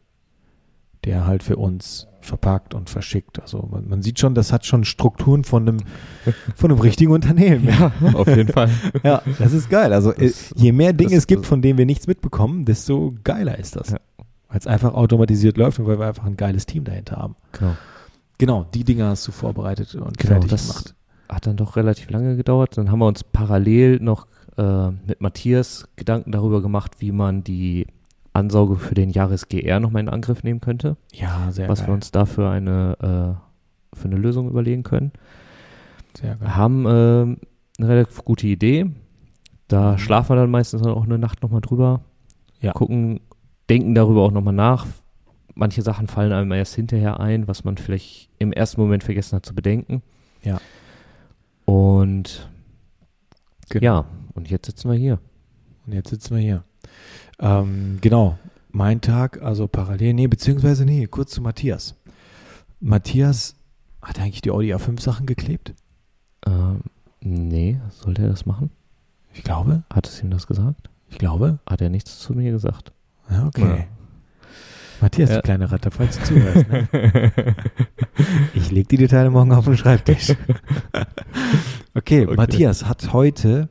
der 1.06 1.28
halt 1.28 1.44
für 1.44 1.58
uns 1.58 2.08
verpackt 2.22 2.74
und 2.74 2.90
verschickt. 2.90 3.40
Also 3.40 3.70
man, 3.72 3.88
man 3.88 4.02
sieht 4.02 4.18
schon, 4.20 4.34
das 4.34 4.52
hat 4.52 4.66
schon 4.66 4.84
Strukturen 4.84 5.44
von 5.44 5.62
einem, 5.70 5.78
von 6.56 6.72
einem 6.72 6.80
richtigen 6.82 7.12
Unternehmen. 7.12 7.66
Ja, 7.68 7.92
auf 8.16 8.28
jeden 8.28 8.52
Fall. 8.52 8.70
ja 9.04 9.22
das 9.38 9.54
ist 9.54 9.70
geil. 9.70 9.94
Also 9.94 10.12
äh, 10.12 10.26
Das- 10.28 10.52
je 10.56 10.72
mehr 10.72 10.92
Dinge 10.92 11.12
das- 11.12 11.20
es 11.20 11.28
gibt, 11.28 11.46
von 11.46 11.62
denen 11.62 11.78
wir 11.78 11.86
nichts 11.86 12.08
mitbekommen, 12.08 12.66
desto 12.66 13.14
geiler 13.24 13.60
ist 13.60 13.76
das. 13.76 13.92
Ja. 13.92 14.00
Weil 14.50 14.58
es 14.58 14.66
einfach 14.66 14.96
automatisiert 14.96 15.56
läuft 15.58 15.78
und 15.80 15.86
weil 15.86 16.00
wir 16.00 16.08
einfach 16.08 16.26
ein 16.26 16.36
geiles 16.36 16.66
Team 16.66 16.84
dahinter 16.84 17.18
haben. 17.18 17.36
Genau. 17.52 17.74
genau, 18.40 18.66
die 18.74 18.84
Dinger 18.84 19.10
hast 19.10 19.28
du 19.28 19.32
vorbereitet 19.32 19.94
und 19.94 20.18
Genau, 20.18 20.34
fertig 20.34 20.50
das- 20.50 20.68
gemacht. 20.68 20.96
Hat 21.30 21.46
dann 21.46 21.58
doch 21.58 21.76
relativ 21.76 22.10
lange 22.10 22.38
gedauert. 22.38 22.76
Dann 22.78 22.90
haben 22.90 23.00
wir 23.00 23.06
uns 23.08 23.24
parallel 23.24 24.00
noch 24.02 24.26
äh, 24.58 24.90
mit 25.08 25.22
Matthias 25.22 25.88
Gedanken 25.96 26.32
darüber 26.32 26.62
gemacht, 26.62 26.96
wie 27.00 27.12
man 27.12 27.44
die 27.44 27.88
Ansauge 28.34 28.76
für 28.78 28.94
den 28.96 29.10
Jahres 29.10 29.48
GR 29.50 29.80
nochmal 29.80 30.02
in 30.04 30.10
Angriff 30.10 30.44
nehmen 30.44 30.62
könnte. 30.62 30.96
Ja, 31.14 31.52
sehr 31.52 31.68
was 31.70 31.80
geil. 31.80 31.88
wir 31.90 31.94
uns 31.96 32.12
dafür 32.12 32.50
eine, 32.50 32.98
äh, 33.94 33.96
für 33.98 34.06
eine 34.08 34.18
Lösung 34.18 34.50
überlegen 34.50 34.84
können. 34.84 35.12
sehr 36.16 36.36
geil. 36.36 36.56
Haben 36.56 36.86
ähm, 36.88 37.38
eine 37.80 37.88
relativ 37.90 38.24
gute 38.26 38.48
Idee. 38.48 38.88
Da 39.68 39.94
Mhm. 39.94 39.98
schlafen 40.00 40.30
wir 40.30 40.36
dann 40.36 40.52
meistens 40.52 40.82
auch 40.86 41.04
eine 41.04 41.18
Nacht 41.18 41.42
nochmal 41.44 41.62
drüber. 41.62 42.02
Ja. 42.62 42.72
Gucken, 42.74 43.20
denken 43.70 43.94
darüber 43.96 44.22
auch 44.22 44.32
nochmal 44.32 44.54
nach. 44.54 44.86
Manche 45.56 45.82
Sachen 45.82 46.08
fallen 46.08 46.32
einem 46.32 46.52
erst 46.52 46.76
hinterher 46.76 47.20
ein, 47.20 47.48
was 47.48 47.64
man 47.64 47.78
vielleicht 47.78 48.30
im 48.40 48.52
ersten 48.54 48.80
Moment 48.82 49.04
vergessen 49.04 49.36
hat 49.36 49.46
zu 49.46 49.54
bedenken. 49.56 50.02
Ja. 50.44 50.60
Und 51.66 52.50
Genau. 53.70 53.84
ja, 53.84 54.06
und 54.38 54.50
jetzt 54.50 54.68
sitzen 54.68 54.90
wir 54.90 54.98
hier. 54.98 55.20
Und 55.86 55.94
jetzt 55.94 56.10
sitzen 56.10 56.36
wir 56.36 56.42
hier. 56.42 56.64
Ähm, 57.40 57.98
genau, 58.02 58.38
mein 58.72 59.02
Tag, 59.02 59.42
also 59.42 59.68
parallel, 59.68 60.14
nee, 60.14 60.28
beziehungsweise, 60.28 60.86
nee, 60.86 61.08
kurz 61.08 61.32
zu 61.32 61.42
Matthias. 61.42 61.96
Matthias 62.80 63.56
hat 64.02 64.20
eigentlich 64.20 64.42
die 64.42 64.52
Audi 64.52 64.74
A5 64.74 65.02
Sachen 65.02 65.26
geklebt? 65.26 65.74
Ähm, 66.46 66.82
nee, 67.20 67.80
sollte 67.90 68.22
er 68.24 68.30
das 68.30 68.46
machen? 68.46 68.70
Ich 69.34 69.44
glaube, 69.44 69.84
Hat 69.94 70.08
es 70.08 70.22
ihm 70.24 70.30
das 70.30 70.48
gesagt? 70.48 70.90
ich 71.10 71.18
glaube. 71.18 71.60
Hat 71.68 71.82
er 71.82 71.90
nichts 71.90 72.20
zu 72.20 72.34
mir 72.34 72.52
gesagt? 72.52 72.92
Ja, 73.30 73.46
okay. 73.48 73.62
Ja. 73.80 73.84
Matthias, 75.02 75.30
Ja. 75.30 75.36
die 75.38 75.42
kleine 75.44 75.72
Ratte, 75.72 75.92
falls 75.92 76.18
du 76.20 76.24
zuhörst. 76.26 76.70
Ne? 76.70 76.88
Ich 78.56 78.72
leg 78.72 78.88
die 78.90 78.98
Details 78.98 79.32
morgen 79.32 79.54
auf 79.54 79.66
den 79.66 79.78
Schreibtisch. 79.78 80.32
okay, 81.94 82.26
Okay. 82.26 82.36
Matthias 82.36 82.86
hat 82.86 83.14
heute, 83.14 83.70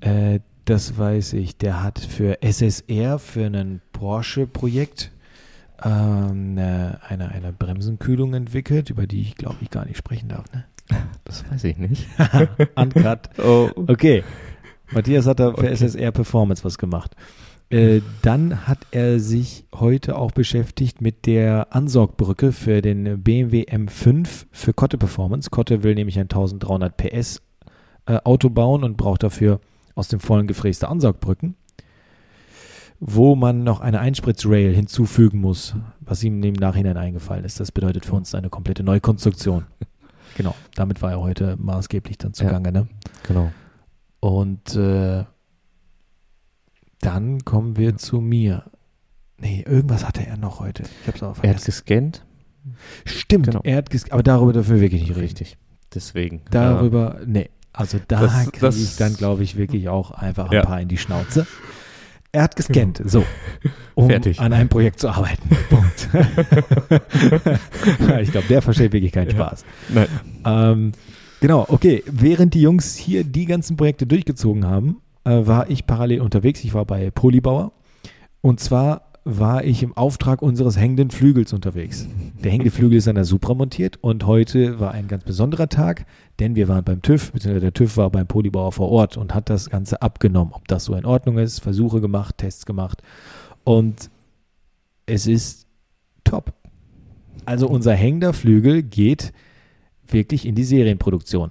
äh, 0.00 0.40
das 0.64 0.96
weiß 0.96 1.32
ich, 1.34 1.56
der 1.56 1.82
hat 1.82 1.98
für 1.98 2.42
SSR, 2.42 3.18
für 3.18 3.46
ein 3.46 3.80
Porsche-Projekt, 3.92 5.10
ähm, 5.82 6.58
eine, 6.58 7.00
eine, 7.08 7.52
Bremsenkühlung 7.52 8.34
entwickelt, 8.34 8.90
über 8.90 9.06
die 9.06 9.22
ich 9.22 9.36
glaube 9.36 9.56
ich 9.62 9.70
gar 9.70 9.86
nicht 9.86 9.96
sprechen 9.96 10.28
darf. 10.28 10.44
Ne? 10.52 10.64
Das 11.24 11.44
weiß 11.50 11.64
ich 11.64 11.78
nicht. 11.78 12.06
Uncut. 12.74 13.30
Oh. 13.38 13.70
Okay. 13.74 14.22
Matthias 14.92 15.26
hat 15.26 15.40
da 15.40 15.52
für 15.52 15.58
Okay. 15.58 15.74
SSR 15.74 16.10
Performance 16.12 16.64
was 16.64 16.76
gemacht. 16.78 17.14
Äh, 17.70 18.00
dann 18.22 18.66
hat 18.66 18.78
er 18.90 19.20
sich 19.20 19.64
heute 19.72 20.16
auch 20.16 20.32
beschäftigt 20.32 21.00
mit 21.00 21.26
der 21.26 21.74
Ansaugbrücke 21.74 22.50
für 22.50 22.82
den 22.82 23.22
BMW 23.22 23.62
M5 23.62 24.46
für 24.50 24.72
Kotte 24.72 24.98
Performance. 24.98 25.50
Kotte 25.50 25.84
will 25.84 25.94
nämlich 25.94 26.18
ein 26.18 26.24
1300 26.24 26.96
PS 26.96 27.42
äh, 28.06 28.18
Auto 28.24 28.50
bauen 28.50 28.82
und 28.82 28.96
braucht 28.96 29.22
dafür 29.22 29.60
aus 30.00 30.08
dem 30.08 30.18
vollen 30.18 30.46
gefräste 30.46 30.88
Ansaugbrücken, 30.88 31.54
wo 32.98 33.36
man 33.36 33.62
noch 33.64 33.80
eine 33.80 34.00
Einspritzrail 34.00 34.74
hinzufügen 34.74 35.40
muss, 35.40 35.76
was 36.00 36.24
ihm 36.24 36.42
im 36.42 36.54
Nachhinein 36.54 36.96
eingefallen 36.96 37.44
ist. 37.44 37.60
Das 37.60 37.70
bedeutet 37.70 38.04
für 38.06 38.14
uns 38.16 38.34
eine 38.34 38.50
komplette 38.50 38.82
Neukonstruktion. 38.82 39.66
Genau, 40.36 40.54
damit 40.76 41.02
war 41.02 41.10
er 41.10 41.20
heute 41.20 41.56
maßgeblich 41.58 42.16
dann 42.16 42.32
zugange. 42.32 42.70
Ne? 42.70 42.86
Genau. 43.26 43.50
Und 44.20 44.76
äh, 44.76 45.24
dann 47.00 47.44
kommen 47.44 47.76
wir 47.76 47.96
zu 47.96 48.20
mir. 48.20 48.70
Nee, 49.38 49.64
irgendwas 49.66 50.06
hatte 50.06 50.24
er 50.24 50.36
noch 50.36 50.60
heute. 50.60 50.84
Ich 51.02 51.08
hab's 51.08 51.20
auch 51.24 51.26
Er 51.26 51.28
hat 51.30 51.36
vergessen. 51.60 51.64
gescannt. 51.66 52.24
Stimmt, 53.04 53.46
genau. 53.46 53.60
er 53.64 53.78
hat 53.78 53.90
ges 53.90 54.10
aber 54.12 54.22
darüber 54.22 54.52
dürfen 54.52 54.76
wir 54.76 54.80
wirklich 54.82 55.00
nicht 55.02 55.10
reden. 55.10 55.20
Richtig. 55.20 55.58
Deswegen. 55.92 56.42
Darüber, 56.52 57.18
nee. 57.26 57.50
Also 57.72 57.98
da 58.08 58.44
kriege 58.52 58.68
ich 58.76 58.96
dann, 58.96 59.16
glaube 59.16 59.42
ich, 59.42 59.56
wirklich 59.56 59.88
auch 59.88 60.10
einfach 60.10 60.46
ein 60.46 60.52
Ja. 60.52 60.62
paar 60.64 60.80
in 60.80 60.88
die 60.88 60.98
Schnauze. 60.98 61.46
Er 62.32 62.44
hat 62.44 62.54
gescannt, 62.54 63.02
so, 63.04 63.24
um 63.96 64.08
Fertig. 64.08 64.38
an 64.40 64.52
einem 64.52 64.68
Projekt 64.68 65.00
zu 65.00 65.08
arbeiten. 65.08 65.48
Punkt. 65.68 66.08
ich 68.20 68.30
glaube, 68.30 68.46
der 68.48 68.62
versteht 68.62 68.92
wirklich 68.92 69.12
keinen 69.12 69.28
Ja. 69.30 69.34
Spaß. 69.34 69.64
Nein. 69.88 70.06
Ähm, 70.44 70.92
genau, 71.40 71.64
okay. 71.68 72.02
Während 72.06 72.54
die 72.54 72.62
Jungs 72.62 72.96
hier 72.96 73.24
die 73.24 73.46
ganzen 73.46 73.76
Projekte 73.76 74.06
durchgezogen 74.06 74.66
haben, 74.66 74.98
äh, 75.24 75.46
war 75.46 75.70
ich 75.70 75.86
parallel 75.86 76.20
unterwegs. 76.20 76.62
Ich 76.64 76.74
war 76.74 76.84
bei 76.84 77.10
Polybauer. 77.10 77.72
Und 78.42 78.60
zwar 78.60 79.09
war 79.24 79.64
ich 79.64 79.82
im 79.82 79.96
Auftrag 79.96 80.40
unseres 80.40 80.78
hängenden 80.78 81.10
Flügels 81.10 81.52
unterwegs. 81.52 82.08
Der 82.42 82.50
hängende 82.50 82.70
Flügel 82.70 82.98
ist 82.98 83.08
an 83.08 83.16
der 83.16 83.24
Supra 83.24 83.54
montiert 83.54 83.98
und 84.00 84.26
heute 84.26 84.80
war 84.80 84.92
ein 84.92 85.08
ganz 85.08 85.24
besonderer 85.24 85.68
Tag, 85.68 86.06
denn 86.38 86.54
wir 86.54 86.68
waren 86.68 86.84
beim 86.84 87.02
TÜV, 87.02 87.32
beziehungsweise 87.32 87.60
der 87.60 87.74
TÜV 87.74 87.96
war 87.98 88.10
beim 88.10 88.26
Polybauer 88.26 88.72
vor 88.72 88.90
Ort 88.90 89.16
und 89.16 89.34
hat 89.34 89.50
das 89.50 89.68
Ganze 89.68 90.00
abgenommen, 90.00 90.54
ob 90.54 90.66
das 90.68 90.84
so 90.86 90.94
in 90.94 91.04
Ordnung 91.04 91.38
ist, 91.38 91.60
Versuche 91.60 92.00
gemacht, 92.00 92.38
Tests 92.38 92.64
gemacht 92.64 93.02
und 93.64 94.10
es 95.06 95.26
ist 95.26 95.66
top. 96.24 96.54
Also 97.44 97.68
unser 97.68 97.94
hängender 97.94 98.32
Flügel 98.32 98.82
geht 98.82 99.32
wirklich 100.06 100.46
in 100.46 100.54
die 100.54 100.64
Serienproduktion. 100.64 101.50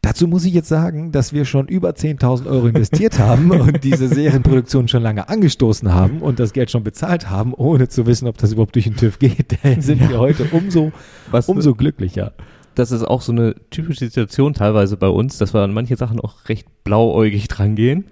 Dazu 0.00 0.28
muss 0.28 0.44
ich 0.44 0.54
jetzt 0.54 0.68
sagen, 0.68 1.10
dass 1.10 1.32
wir 1.32 1.44
schon 1.44 1.66
über 1.66 1.90
10.000 1.90 2.46
Euro 2.46 2.68
investiert 2.68 3.18
haben 3.18 3.50
und 3.60 3.82
diese 3.82 4.08
Serienproduktion 4.08 4.86
schon 4.88 5.02
lange 5.02 5.28
angestoßen 5.28 5.92
haben 5.92 6.20
und 6.22 6.38
das 6.38 6.52
Geld 6.52 6.70
schon 6.70 6.84
bezahlt 6.84 7.28
haben, 7.30 7.52
ohne 7.52 7.88
zu 7.88 8.06
wissen, 8.06 8.28
ob 8.28 8.38
das 8.38 8.52
überhaupt 8.52 8.74
durch 8.76 8.84
den 8.84 8.96
TÜV 8.96 9.18
geht. 9.18 9.58
Daher 9.62 9.82
sind 9.82 10.08
wir 10.08 10.18
heute 10.18 10.44
umso, 10.52 10.92
Was, 11.30 11.48
umso 11.48 11.74
glücklicher. 11.74 12.32
das 12.76 12.92
ist 12.92 13.02
auch 13.02 13.22
so 13.22 13.32
eine 13.32 13.56
typische 13.70 14.04
Situation 14.04 14.54
teilweise 14.54 14.96
bei 14.96 15.08
uns, 15.08 15.36
dass 15.38 15.52
wir 15.52 15.60
an 15.62 15.74
manche 15.74 15.96
Sachen 15.96 16.20
auch 16.20 16.48
recht 16.48 16.66
blauäugig 16.84 17.48
drangehen. 17.48 18.04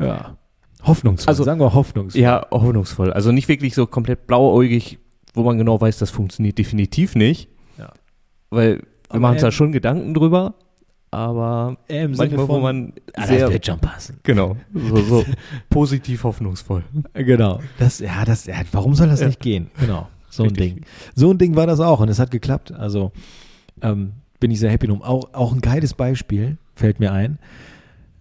Ja. 0.00 0.36
Hoffnungsvoll, 0.82 1.30
Also- 1.30 1.44
sagen 1.44 1.60
wir 1.60 1.74
hoffnungsvoll. 1.74 2.20
Ja, 2.20 2.46
hoffnungsvoll. 2.50 3.12
Also 3.12 3.30
nicht 3.32 3.48
wirklich 3.48 3.74
so 3.74 3.86
komplett 3.86 4.26
blauäugig, 4.26 4.98
wo 5.34 5.44
man 5.44 5.58
genau 5.58 5.80
weiß, 5.80 5.98
das 5.98 6.10
funktioniert 6.10 6.58
definitiv 6.58 7.14
nicht. 7.14 7.48
Ja. 7.78 7.92
Weil 8.50 8.78
wir 8.78 8.82
Aber 9.10 9.20
machen 9.20 9.32
uns 9.34 9.42
da 9.42 9.52
schon 9.52 9.70
Gedanken 9.72 10.12
drüber, 10.14 10.54
aber 11.10 11.76
Äh, 11.88 12.04
Im 12.04 12.14
Sinne 12.14 12.28
manchmal, 12.28 12.48
wo 12.48 12.52
von, 12.54 12.62
man 12.62 12.92
ah, 13.16 13.26
sehr, 13.26 13.40
das 13.40 13.50
wird 13.52 13.66
schon 13.66 13.78
passen. 13.80 14.18
genau, 14.22 14.56
so, 14.72 14.96
so 15.02 15.24
positiv 15.70 16.24
hoffnungsvoll. 16.24 16.84
Genau. 17.14 17.60
Das, 17.78 17.98
ja, 17.98 18.24
das, 18.24 18.46
ja, 18.46 18.54
warum 18.72 18.94
soll 18.94 19.08
das 19.08 19.20
Ja. 19.20 19.26
nicht 19.26 19.40
gehen? 19.40 19.70
Genau. 19.80 20.08
So 20.28 20.44
ein 20.44 20.50
Richtig. 20.50 20.74
Ding. 20.76 20.84
So 21.16 21.30
ein 21.32 21.38
Ding 21.38 21.56
war 21.56 21.66
das 21.66 21.80
auch 21.80 21.98
und 22.00 22.08
es 22.08 22.18
hat 22.20 22.30
geklappt. 22.30 22.70
Also 22.72 23.10
ähm, 23.82 24.12
bin 24.38 24.50
ich 24.52 24.60
sehr 24.60 24.70
happy 24.70 24.86
drum. 24.86 25.02
Auch, 25.02 25.34
auch 25.34 25.52
ein 25.52 25.60
geiles 25.60 25.94
Beispiel 25.94 26.56
fällt 26.76 27.00
mir 27.00 27.12
ein, 27.12 27.38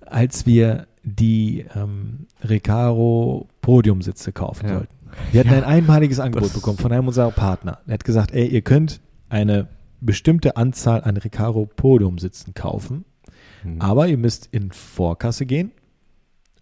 als 0.05 0.45
wir 0.47 0.87
die 1.03 1.65
ähm, 1.75 2.25
Recaro 2.43 3.47
Podiumsitze 3.61 4.31
kaufen 4.31 4.67
Ja. 4.67 4.73
sollten. 4.79 4.93
Wir 5.31 5.39
hatten 5.41 5.51
Ja. 5.51 5.57
ein 5.57 5.63
einmaliges 5.63 6.19
Angebot 6.19 6.49
Das- 6.49 6.53
bekommen 6.55 6.77
von 6.79 6.91
einem 6.91 7.07
unserer 7.07 7.31
Partner. 7.31 7.79
Er 7.87 7.93
hat 7.93 8.03
gesagt, 8.03 8.31
ey, 8.31 8.47
ihr 8.47 8.61
könnt 8.61 9.01
eine 9.29 9.67
bestimmte 10.01 10.55
Anzahl 10.57 11.03
an 11.03 11.17
Recaro 11.17 11.65
Podiumsitzen 11.65 12.53
kaufen, 12.53 13.05
Mhm. 13.63 13.81
aber 13.81 14.07
ihr 14.07 14.17
müsst 14.17 14.47
in 14.51 14.71
Vorkasse 14.71 15.45
gehen 15.45 15.71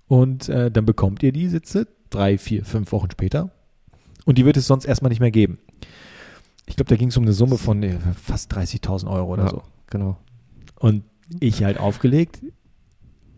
und 0.08 0.50
äh, 0.50 0.72
dann 0.72 0.86
bekommt 0.86 1.22
ihr 1.24 1.32
die 1.32 1.48
Sitze 1.48 1.88
drei, 2.10 2.38
vier, 2.38 2.66
fünf 2.66 2.92
Wochen 2.92 3.12
später. 3.12 3.52
Und 4.26 4.38
die 4.38 4.46
wird 4.46 4.58
es 4.58 4.68
sonst 4.68 4.86
erstmal 4.86 5.10
nicht 5.10 5.20
mehr 5.20 5.32
geben. 5.32 5.60
Ich 6.66 6.76
glaube, 6.76 6.90
da 6.90 6.96
ging 6.96 7.10
es 7.10 7.18
um 7.18 7.24
eine 7.24 7.34
Summe 7.34 7.58
von 7.58 7.82
äh, 7.84 7.98
fast 8.22 8.52
30.000 8.54 9.10
Euro 9.10 9.34
oder 9.34 9.44
Ja. 9.44 9.50
so. 9.52 9.64
Genau. 9.90 10.18
Und 10.80 11.04
ich 11.40 11.64
halt 11.64 11.78
aufgelegt 11.80 12.42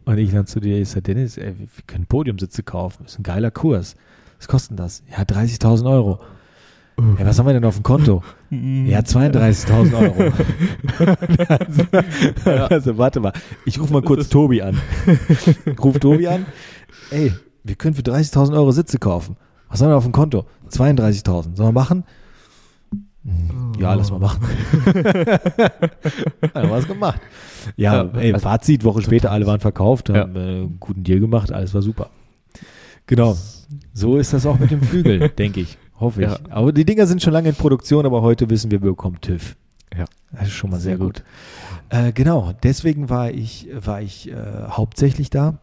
und 0.05 0.17
ich 0.17 0.31
dann 0.31 0.47
zu 0.47 0.59
dir, 0.59 0.79
ich 0.79 0.89
sag, 0.89 1.03
Dennis, 1.03 1.37
ey, 1.37 1.53
wir 1.59 1.67
können 1.85 2.05
Podiumsitze 2.05 2.63
kaufen. 2.63 3.03
Das 3.03 3.13
ist 3.13 3.19
ein 3.19 3.23
geiler 3.23 3.51
Kurs. 3.51 3.95
Was 4.37 4.47
kostet 4.47 4.71
denn 4.71 4.77
das? 4.77 5.03
Ja, 5.11 5.23
30.000 5.23 5.89
Euro. 5.91 6.19
Ja, 7.17 7.25
was 7.25 7.39
haben 7.39 7.45
wir 7.45 7.53
denn 7.53 7.65
auf 7.65 7.75
dem 7.75 7.83
Konto? 7.83 8.23
Ja, 8.49 8.99
32.000 8.99 9.93
Euro. 9.93 10.33
also, 12.45 12.75
also, 12.75 12.97
warte 12.97 13.19
mal, 13.19 13.33
ich 13.65 13.79
rufe 13.79 13.93
mal 13.93 14.01
kurz 14.01 14.29
Tobi 14.29 14.61
an. 14.61 14.77
Ruf 15.81 15.99
Tobi 15.99 16.27
an. 16.27 16.45
Ey, 17.11 17.33
wir 17.63 17.75
können 17.75 17.95
für 17.95 18.01
30.000 18.01 18.53
Euro 18.53 18.71
Sitze 18.71 18.97
kaufen. 18.99 19.35
Was 19.69 19.81
haben 19.81 19.89
wir 19.89 19.95
auf 19.97 20.03
dem 20.03 20.11
Konto? 20.11 20.45
32.000. 20.71 21.55
Sollen 21.55 21.57
wir 21.57 21.71
machen? 21.71 22.03
Hm, 23.23 23.73
Ja, 23.79 23.93
lass 23.93 24.11
mal 24.11 24.19
machen. 24.19 24.41
Haben 24.85 26.69
wir 26.69 26.71
was 26.71 26.87
gemacht. 26.87 27.19
Ja, 27.75 28.03
Ja, 28.03 28.09
ey, 28.19 28.33
also- 28.33 28.43
Fazit, 28.43 28.83
Woche 28.83 29.01
später, 29.01 29.31
alle 29.31 29.45
waren 29.45 29.59
verkauft, 29.59 30.09
Ja. 30.09 30.21
haben 30.21 30.35
äh, 30.35 30.39
einen 30.39 30.77
guten 30.79 31.03
Deal 31.03 31.19
gemacht, 31.19 31.51
alles 31.51 31.73
war 31.73 31.81
super. 31.81 32.09
Genau. 33.07 33.37
So 33.93 34.17
ist 34.17 34.33
das 34.33 34.45
auch 34.45 34.57
mit 34.59 34.71
dem 34.71 34.81
Flügel, 34.81 35.29
denke 35.29 35.59
ich. 35.61 35.77
Hoffe 35.99 36.23
ich. 36.23 36.29
Ja. 36.29 36.39
Aber 36.49 36.71
die 36.71 36.85
Dinger 36.85 37.07
sind 37.07 37.21
schon 37.21 37.33
lange 37.33 37.49
in 37.49 37.55
Produktion, 37.55 38.05
aber 38.05 38.21
heute 38.21 38.49
wissen 38.49 38.71
wir, 38.71 38.81
wir 38.81 38.91
bekommen 38.91 39.19
TÜV. 39.21 39.55
Ja. 39.97 40.05
Das 40.31 40.43
ist 40.43 40.53
schon 40.53 40.69
mal 40.69 40.79
sehr, 40.79 40.97
Sehr 40.97 41.05
gut. 41.05 41.23
Äh, 41.89 42.11
genau, 42.13 42.53
deswegen 42.63 43.09
war 43.09 43.31
ich, 43.31 43.67
war 43.73 44.01
ich 44.01 44.29
äh, 44.31 44.35
hauptsächlich 44.69 45.29
da. 45.29 45.57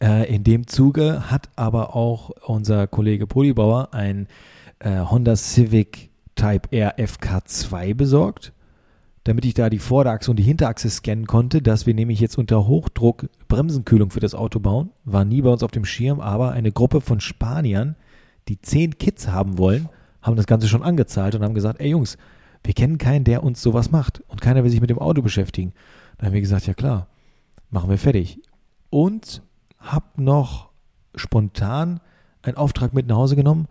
Äh, 0.00 0.34
in 0.34 0.44
dem 0.44 0.66
Zuge 0.66 1.30
hat 1.30 1.48
aber 1.56 1.94
auch 1.94 2.30
unser 2.46 2.86
Kollege 2.86 3.26
Polibauer 3.26 3.92
ein 3.92 4.26
äh, 4.80 5.00
Honda 5.00 5.36
Civic 5.36 6.10
Type 6.34 6.68
R 6.72 6.98
FK2 6.98 7.94
besorgt, 7.94 8.52
damit 9.24 9.44
ich 9.44 9.54
da 9.54 9.68
die 9.68 9.78
Vorderachse 9.78 10.30
und 10.30 10.38
die 10.38 10.42
Hinterachse 10.42 10.88
scannen 10.88 11.26
konnte, 11.26 11.60
dass 11.60 11.86
wir 11.86 11.94
nämlich 11.94 12.18
jetzt 12.18 12.38
unter 12.38 12.66
Hochdruck 12.66 13.28
Bremsenkühlung 13.48 14.10
für 14.10 14.20
das 14.20 14.34
Auto 14.34 14.58
bauen. 14.58 14.90
War 15.04 15.24
nie 15.24 15.42
bei 15.42 15.50
uns 15.50 15.62
auf 15.62 15.70
dem 15.70 15.84
Schirm, 15.84 16.20
aber 16.20 16.52
eine 16.52 16.72
Gruppe 16.72 17.02
von 17.02 17.20
Spaniern, 17.20 17.94
die 18.50 18.60
zehn 18.60 18.98
Kids 18.98 19.28
haben 19.28 19.58
wollen, 19.58 19.88
haben 20.22 20.34
das 20.36 20.46
Ganze 20.46 20.66
schon 20.68 20.82
angezahlt 20.82 21.34
und 21.36 21.42
haben 21.44 21.54
gesagt, 21.54 21.80
ey 21.80 21.90
Jungs, 21.90 22.18
wir 22.64 22.74
kennen 22.74 22.98
keinen, 22.98 23.24
der 23.24 23.44
uns 23.44 23.62
sowas 23.62 23.90
macht 23.92 24.22
und 24.28 24.40
keiner 24.40 24.64
will 24.64 24.70
sich 24.70 24.80
mit 24.80 24.90
dem 24.90 24.98
Auto 24.98 25.22
beschäftigen. 25.22 25.72
Da 26.18 26.26
haben 26.26 26.34
wir 26.34 26.40
gesagt, 26.40 26.66
ja 26.66 26.74
klar, 26.74 27.06
machen 27.70 27.88
wir 27.88 27.96
fertig. 27.96 28.40
Und 28.90 29.40
hab 29.78 30.18
noch 30.18 30.68
spontan 31.14 32.00
einen 32.42 32.56
Auftrag 32.56 32.92
mit 32.92 33.06
nach 33.06 33.16
Hause 33.16 33.36
genommen 33.36 33.68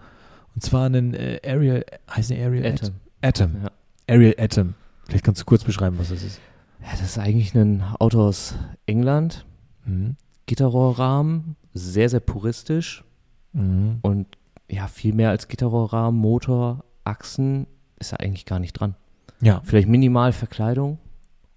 und 0.55 0.63
zwar 0.63 0.85
einen 0.85 1.13
äh, 1.13 1.39
Ariel, 1.45 1.83
heißt 2.09 2.29
der 2.29 2.45
Ariel 2.47 2.65
Atom. 2.65 2.89
Atom. 3.21 3.51
Ja. 3.61 3.71
Ariel 4.15 4.35
Atom. 4.39 4.75
Vielleicht 5.07 5.25
kannst 5.25 5.41
du 5.41 5.45
kurz 5.45 5.65
beschreiben, 5.65 5.99
was 5.99 6.09
das 6.09 6.23
ist. 6.23 6.39
ja, 6.81 6.87
das 6.91 7.01
ist 7.01 7.19
eigentlich 7.19 7.53
ein 7.53 7.83
Auto 7.99 8.21
aus 8.21 8.55
England. 8.85 9.45
Mhm. 9.85 10.15
Gitterrohrrahmen, 10.45 11.57
sehr, 11.73 12.07
sehr 12.09 12.21
puristisch 12.21 13.03
Mhm. 13.51 13.97
und 14.03 14.27
ja, 14.69 14.88
viel 14.88 15.13
mehr 15.13 15.29
als 15.29 15.47
Gitterrohrrahmen, 15.47 16.19
Motor, 16.19 16.84
Achsen 17.03 17.67
ist 17.99 18.12
da 18.13 18.17
eigentlich 18.17 18.45
gar 18.45 18.60
nicht 18.60 18.73
dran. 18.73 18.95
Ja, 19.41 19.62
Vielleicht 19.63 19.88
minimal 19.88 20.32
Verkleidung, 20.34 20.97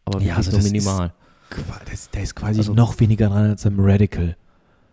aber 0.05 0.19
Ja, 0.19 0.37
wirklich 0.37 0.37
also 0.39 0.51
nur 0.53 0.59
das 0.59 0.67
ist- 0.67 0.73
minimal. 0.73 1.13
Das, 1.91 2.11
der 2.11 2.23
ist 2.23 2.35
quasi 2.35 2.61
Also- 2.61 2.73
noch 2.75 2.99
weniger 3.01 3.29
dran 3.29 3.51
als 3.51 3.67
am 3.67 3.75
Radical. 3.79 4.37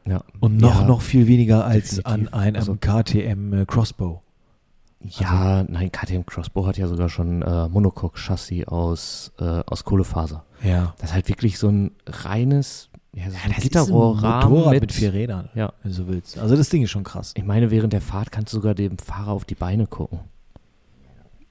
Ja. 0.06 0.24
Und 0.40 0.58
noch, 0.58 0.82
ja, 0.82 0.88
noch 0.88 1.02
viel 1.02 1.28
weniger 1.28 1.66
als 1.66 1.96
definitiv. 1.96 2.06
an 2.34 2.34
einem 2.34 2.56
Also- 2.58 2.76
KTM 2.76 3.54
äh, 3.54 3.66
Crossbow. 3.66 4.22
Ja, 5.02 5.64
nein, 5.64 5.92
KTM 5.92 6.26
Crossbow 6.26 6.66
hat 6.66 6.78
ja 6.78 6.88
sogar 6.88 7.08
schon 7.08 7.42
äh, 7.42 7.70
Monocoque-Chassis 7.70 8.68
aus, 8.68 9.32
äh, 9.40 9.62
aus 9.66 9.86
Kohlefaser. 9.86 10.44
Ja. 10.62 10.94
Das 10.98 11.12
ist 11.12 11.14
halt 11.14 11.30
wirklich 11.30 11.58
so 11.58 11.70
ein 11.70 11.92
reines 12.06 12.89
ja, 13.14 13.30
so 13.30 13.30
ein 13.30 13.32
das 13.34 13.42
ist 13.42 13.56
ein 13.56 13.62
Gitterrohrrahmen 13.62 14.50
Motorrad 14.50 14.74
mit, 14.74 14.82
mit 14.82 14.92
vier 14.92 15.14
Rädern, 15.14 15.50
Ja. 15.56 15.74
wenn 15.82 15.92
du 15.92 15.96
so 15.98 16.08
willst. 16.08 16.38
Also 16.38 16.56
das 16.56 16.70
Ding 16.70 16.84
ist 16.84 16.92
schon 16.92 17.04
krass. 17.04 17.34
Ich 17.36 17.44
meine, 17.44 17.72
während 17.72 17.94
der 17.94 18.02
Fahrt 18.02 18.32
kannst 18.32 18.54
du 18.54 18.58
sogar 18.58 18.76
dem 18.76 18.98
Fahrer 18.98 19.32
auf 19.32 19.46
die 19.46 19.56
Beine 19.56 19.88
gucken. 19.88 20.20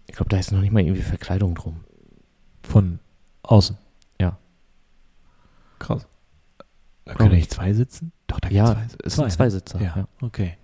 Ich 0.06 0.14
glaube, 0.14 0.30
da 0.30 0.38
ist 0.38 0.52
noch 0.52 0.60
nicht 0.60 0.72
mal 0.72 0.80
irgendwie 0.82 1.02
Verkleidung 1.02 1.54
drum. 1.54 1.80
Von 2.62 2.98
außen. 3.42 3.76
Ja. 4.20 4.38
Krass. 5.78 6.06
Da 7.04 7.14
können 7.14 7.32
ich. 7.32 7.38
nicht 7.40 7.52
zwei 7.52 7.72
sitzen? 7.72 8.12
Doch, 8.26 8.40
da 8.40 8.48
Ja, 8.50 8.74
gibt's 8.74 8.96
es 9.04 9.14
zwei. 9.14 9.50
sind 9.50 9.68
Zwei, 9.68 9.78
ne? 9.78 9.84
Ja. 9.86 9.96
Ja, 9.96 10.08
okay. 10.22 10.54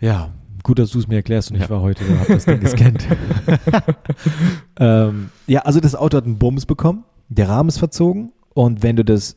Ja, 0.00 0.30
gut, 0.62 0.78
dass 0.78 0.90
du 0.90 0.98
es 0.98 1.06
mir 1.08 1.16
erklärst 1.16 1.50
und 1.50 1.58
Ja. 1.58 1.64
ich 1.64 1.70
war 1.70 1.80
heute 1.80 2.04
da, 2.04 2.18
hab 2.20 2.26
das 2.26 2.44
Ding 2.44 2.60
gescannt. 2.60 3.06
ähm, 4.78 5.30
ja, 5.46 5.60
also 5.62 5.80
das 5.80 5.94
Auto 5.94 6.16
hat 6.16 6.24
einen 6.24 6.38
Bums 6.38 6.66
bekommen, 6.66 7.04
der 7.28 7.48
Rahmen 7.48 7.68
ist 7.68 7.78
verzogen 7.78 8.32
und 8.54 8.82
wenn 8.82 8.96
du 8.96 9.04
das 9.04 9.36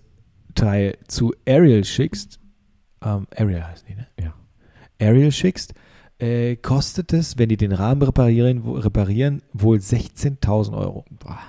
Teil 0.57 0.97
zu 1.07 1.33
Ariel 1.47 1.83
schickst, 1.85 2.39
ähm, 3.03 3.27
Ariel 3.35 3.63
heißt 3.63 3.85
die, 3.87 3.95
ne? 3.95 4.07
Ja. 4.21 4.33
Ariel 4.99 5.31
schickst, 5.31 5.73
äh, 6.19 6.55
kostet 6.55 7.13
es, 7.13 7.37
wenn 7.37 7.49
die 7.49 7.57
den 7.57 7.71
Rahmen 7.71 8.01
reparieren, 8.01 8.65
wo- 8.65 8.73
reparieren 8.73 9.41
wohl 9.53 9.77
16.000 9.79 10.75
Euro. 10.75 11.05
Boah. 11.19 11.39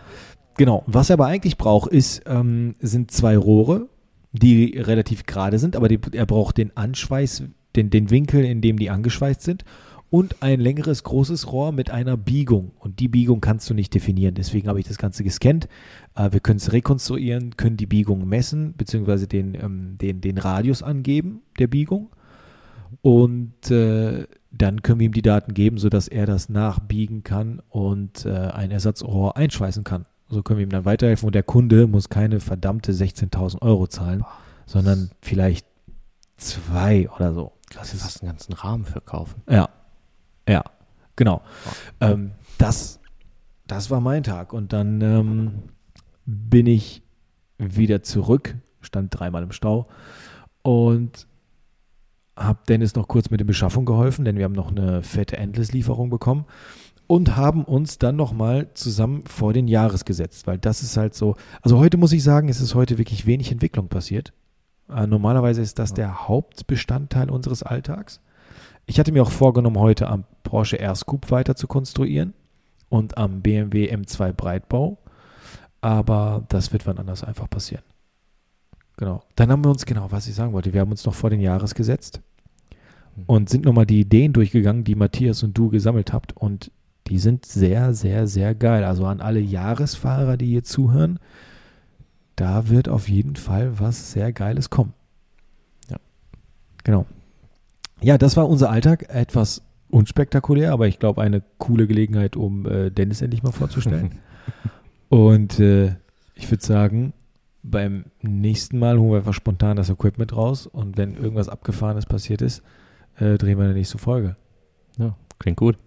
Genau. 0.56 0.84
Was 0.86 1.10
er 1.10 1.14
aber 1.14 1.26
eigentlich 1.26 1.56
braucht, 1.56 1.90
ist, 1.90 2.22
ähm, 2.26 2.74
sind 2.80 3.10
zwei 3.10 3.36
Rohre, 3.38 3.88
die 4.32 4.76
relativ 4.78 5.24
gerade 5.24 5.58
sind, 5.58 5.74
aber 5.76 5.88
die, 5.88 5.98
er 6.12 6.26
braucht 6.26 6.58
den 6.58 6.76
Anschweiß, 6.76 7.44
den, 7.76 7.90
den 7.90 8.10
Winkel, 8.10 8.44
in 8.44 8.60
dem 8.60 8.78
die 8.78 8.90
angeschweißt 8.90 9.40
sind 9.40 9.64
und 10.10 10.42
ein 10.42 10.58
längeres, 10.60 11.02
großes 11.04 11.52
Rohr 11.52 11.70
mit 11.72 11.90
einer 11.90 12.16
Biegung. 12.16 12.72
Und 12.78 12.98
die 12.98 13.08
Biegung 13.08 13.40
kannst 13.40 13.68
du 13.70 13.74
nicht 13.74 13.94
definieren. 13.94 14.34
Deswegen 14.34 14.68
habe 14.68 14.80
ich 14.80 14.86
das 14.88 14.98
Ganze 14.98 15.22
gescannt. 15.22 15.68
Äh, 16.18 16.32
wir 16.32 16.40
können 16.40 16.58
es 16.58 16.72
rekonstruieren, 16.72 17.56
können 17.56 17.76
die 17.76 17.86
Biegung 17.86 18.28
messen, 18.28 18.74
beziehungsweise 18.76 19.26
den, 19.26 19.54
ähm, 19.54 19.96
den, 19.98 20.20
den 20.20 20.38
Radius 20.38 20.82
angeben 20.82 21.42
der 21.58 21.68
Biegung. 21.68 22.10
Und 23.02 23.70
äh, 23.70 24.26
dann 24.50 24.82
können 24.82 25.00
wir 25.00 25.06
ihm 25.06 25.12
die 25.12 25.22
Daten 25.22 25.54
geben, 25.54 25.78
sodass 25.78 26.08
er 26.08 26.26
das 26.26 26.48
nachbiegen 26.48 27.22
kann 27.22 27.62
und 27.68 28.24
äh, 28.24 28.30
ein 28.30 28.70
Ersatzrohr 28.70 29.36
einschweißen 29.36 29.84
kann. 29.84 30.06
So 30.28 30.42
können 30.42 30.58
wir 30.58 30.66
ihm 30.66 30.70
dann 30.70 30.84
weiterhelfen 30.84 31.26
und 31.26 31.34
der 31.34 31.42
Kunde 31.42 31.86
muss 31.86 32.08
keine 32.08 32.40
verdammte 32.40 32.92
16.000 32.92 33.62
Euro 33.62 33.86
zahlen, 33.86 34.24
sondern 34.66 35.10
vielleicht 35.22 35.66
zwei 36.36 37.08
oder 37.10 37.32
so. 37.32 37.52
Das 37.74 37.94
ist 37.94 38.02
fast 38.02 38.22
einen 38.22 38.32
ganzen 38.32 38.54
Rahmen 38.54 38.84
für 38.84 39.00
kaufen. 39.00 39.42
Ja, 39.48 39.68
ja, 40.48 40.64
genau. 41.16 41.42
Ähm, 42.00 42.32
das, 42.56 43.00
das 43.66 43.90
war 43.90 44.00
mein 44.00 44.22
Tag 44.22 44.52
und 44.52 44.72
dann 44.72 45.00
ähm, 45.00 45.52
bin 46.30 46.66
ich 46.66 47.02
wieder 47.56 48.02
zurück, 48.02 48.54
stand 48.82 49.18
dreimal 49.18 49.42
im 49.42 49.52
Stau 49.52 49.86
und 50.60 51.26
habe 52.36 52.58
Dennis 52.68 52.94
noch 52.94 53.08
kurz 53.08 53.30
mit 53.30 53.40
der 53.40 53.46
Beschaffung 53.46 53.86
geholfen, 53.86 54.26
denn 54.26 54.36
wir 54.36 54.44
haben 54.44 54.52
noch 54.52 54.70
eine 54.70 55.02
fette 55.02 55.38
Endless-Lieferung 55.38 56.10
bekommen 56.10 56.44
und 57.06 57.36
haben 57.36 57.64
uns 57.64 57.96
dann 57.96 58.16
nochmal 58.16 58.68
zusammen 58.74 59.24
vor 59.24 59.54
den 59.54 59.68
Jahres 59.68 60.04
gesetzt, 60.04 60.46
weil 60.46 60.58
das 60.58 60.82
ist 60.82 60.98
halt 60.98 61.14
so, 61.14 61.34
also 61.62 61.78
heute 61.78 61.96
muss 61.96 62.12
ich 62.12 62.22
sagen, 62.22 62.50
es 62.50 62.60
ist 62.60 62.74
heute 62.74 62.98
wirklich 62.98 63.24
wenig 63.24 63.50
Entwicklung 63.50 63.88
passiert. 63.88 64.34
Äh, 64.94 65.06
normalerweise 65.06 65.62
ist 65.62 65.78
das 65.78 65.94
der 65.94 66.28
Hauptbestandteil 66.28 67.30
unseres 67.30 67.62
Alltags. 67.62 68.20
Ich 68.84 69.00
hatte 69.00 69.12
mir 69.12 69.22
auch 69.22 69.30
vorgenommen, 69.30 69.78
heute 69.78 70.08
am 70.08 70.24
Porsche 70.42 70.78
R-Scoop 70.78 71.30
weiter 71.30 71.56
zu 71.56 71.66
konstruieren 71.66 72.34
und 72.90 73.16
am 73.16 73.40
BMW 73.40 73.90
M2 73.90 74.32
Breitbau, 74.32 74.98
aber 75.80 76.44
das 76.48 76.72
wird 76.72 76.86
wann 76.86 76.98
anders 76.98 77.24
einfach 77.24 77.48
passieren. 77.48 77.82
Genau. 78.96 79.22
Dann 79.36 79.50
haben 79.50 79.64
wir 79.64 79.70
uns, 79.70 79.86
genau, 79.86 80.10
was 80.10 80.26
ich 80.26 80.34
sagen 80.34 80.52
wollte, 80.52 80.72
wir 80.72 80.80
haben 80.80 80.90
uns 80.90 81.04
noch 81.04 81.14
vor 81.14 81.30
den 81.30 81.40
Jahres 81.40 81.74
gesetzt 81.74 82.20
und 83.26 83.48
sind 83.48 83.64
nochmal 83.64 83.86
die 83.86 84.00
Ideen 84.00 84.32
durchgegangen, 84.32 84.84
die 84.84 84.94
Matthias 84.94 85.42
und 85.42 85.56
du 85.56 85.68
gesammelt 85.68 86.12
habt. 86.12 86.36
Und 86.36 86.70
die 87.06 87.18
sind 87.18 87.46
sehr, 87.46 87.94
sehr, 87.94 88.26
sehr 88.26 88.54
geil. 88.54 88.84
Also 88.84 89.06
an 89.06 89.20
alle 89.20 89.40
Jahresfahrer, 89.40 90.36
die 90.36 90.48
hier 90.48 90.64
zuhören, 90.64 91.18
da 92.36 92.68
wird 92.68 92.88
auf 92.88 93.08
jeden 93.08 93.36
Fall 93.36 93.78
was 93.80 94.12
sehr 94.12 94.32
Geiles 94.32 94.70
kommen. 94.70 94.94
Ja. 95.90 95.96
Genau. 96.84 97.06
Ja, 98.00 98.18
das 98.18 98.36
war 98.36 98.48
unser 98.48 98.70
Alltag. 98.70 99.08
Etwas 99.08 99.62
unspektakulär, 99.90 100.72
aber 100.72 100.86
ich 100.86 100.98
glaube, 100.98 101.22
eine 101.22 101.42
coole 101.58 101.86
Gelegenheit, 101.86 102.36
um 102.36 102.66
äh, 102.66 102.90
Dennis 102.90 103.22
endlich 103.22 103.42
mal 103.42 103.52
vorzustellen. 103.52 104.12
und 105.08 105.58
äh, 105.60 105.96
ich 106.34 106.50
würde 106.50 106.64
sagen, 106.64 107.12
beim 107.62 108.06
nächsten 108.22 108.78
Mal 108.78 108.98
holen 108.98 109.10
wir 109.10 109.18
einfach 109.18 109.34
spontan 109.34 109.76
das 109.76 109.90
Equipment 109.90 110.34
raus 110.34 110.66
und 110.66 110.96
wenn 110.96 111.16
irgendwas 111.16 111.48
Abgefahrenes 111.48 112.06
passiert 112.06 112.42
ist, 112.42 112.62
äh, 113.16 113.36
drehen 113.36 113.58
wir 113.58 113.64
eine 113.64 113.74
nächste 113.74 113.98
Folge. 113.98 114.36
Ja, 114.98 115.16
klingt 115.38 115.58
gut. 115.58 115.78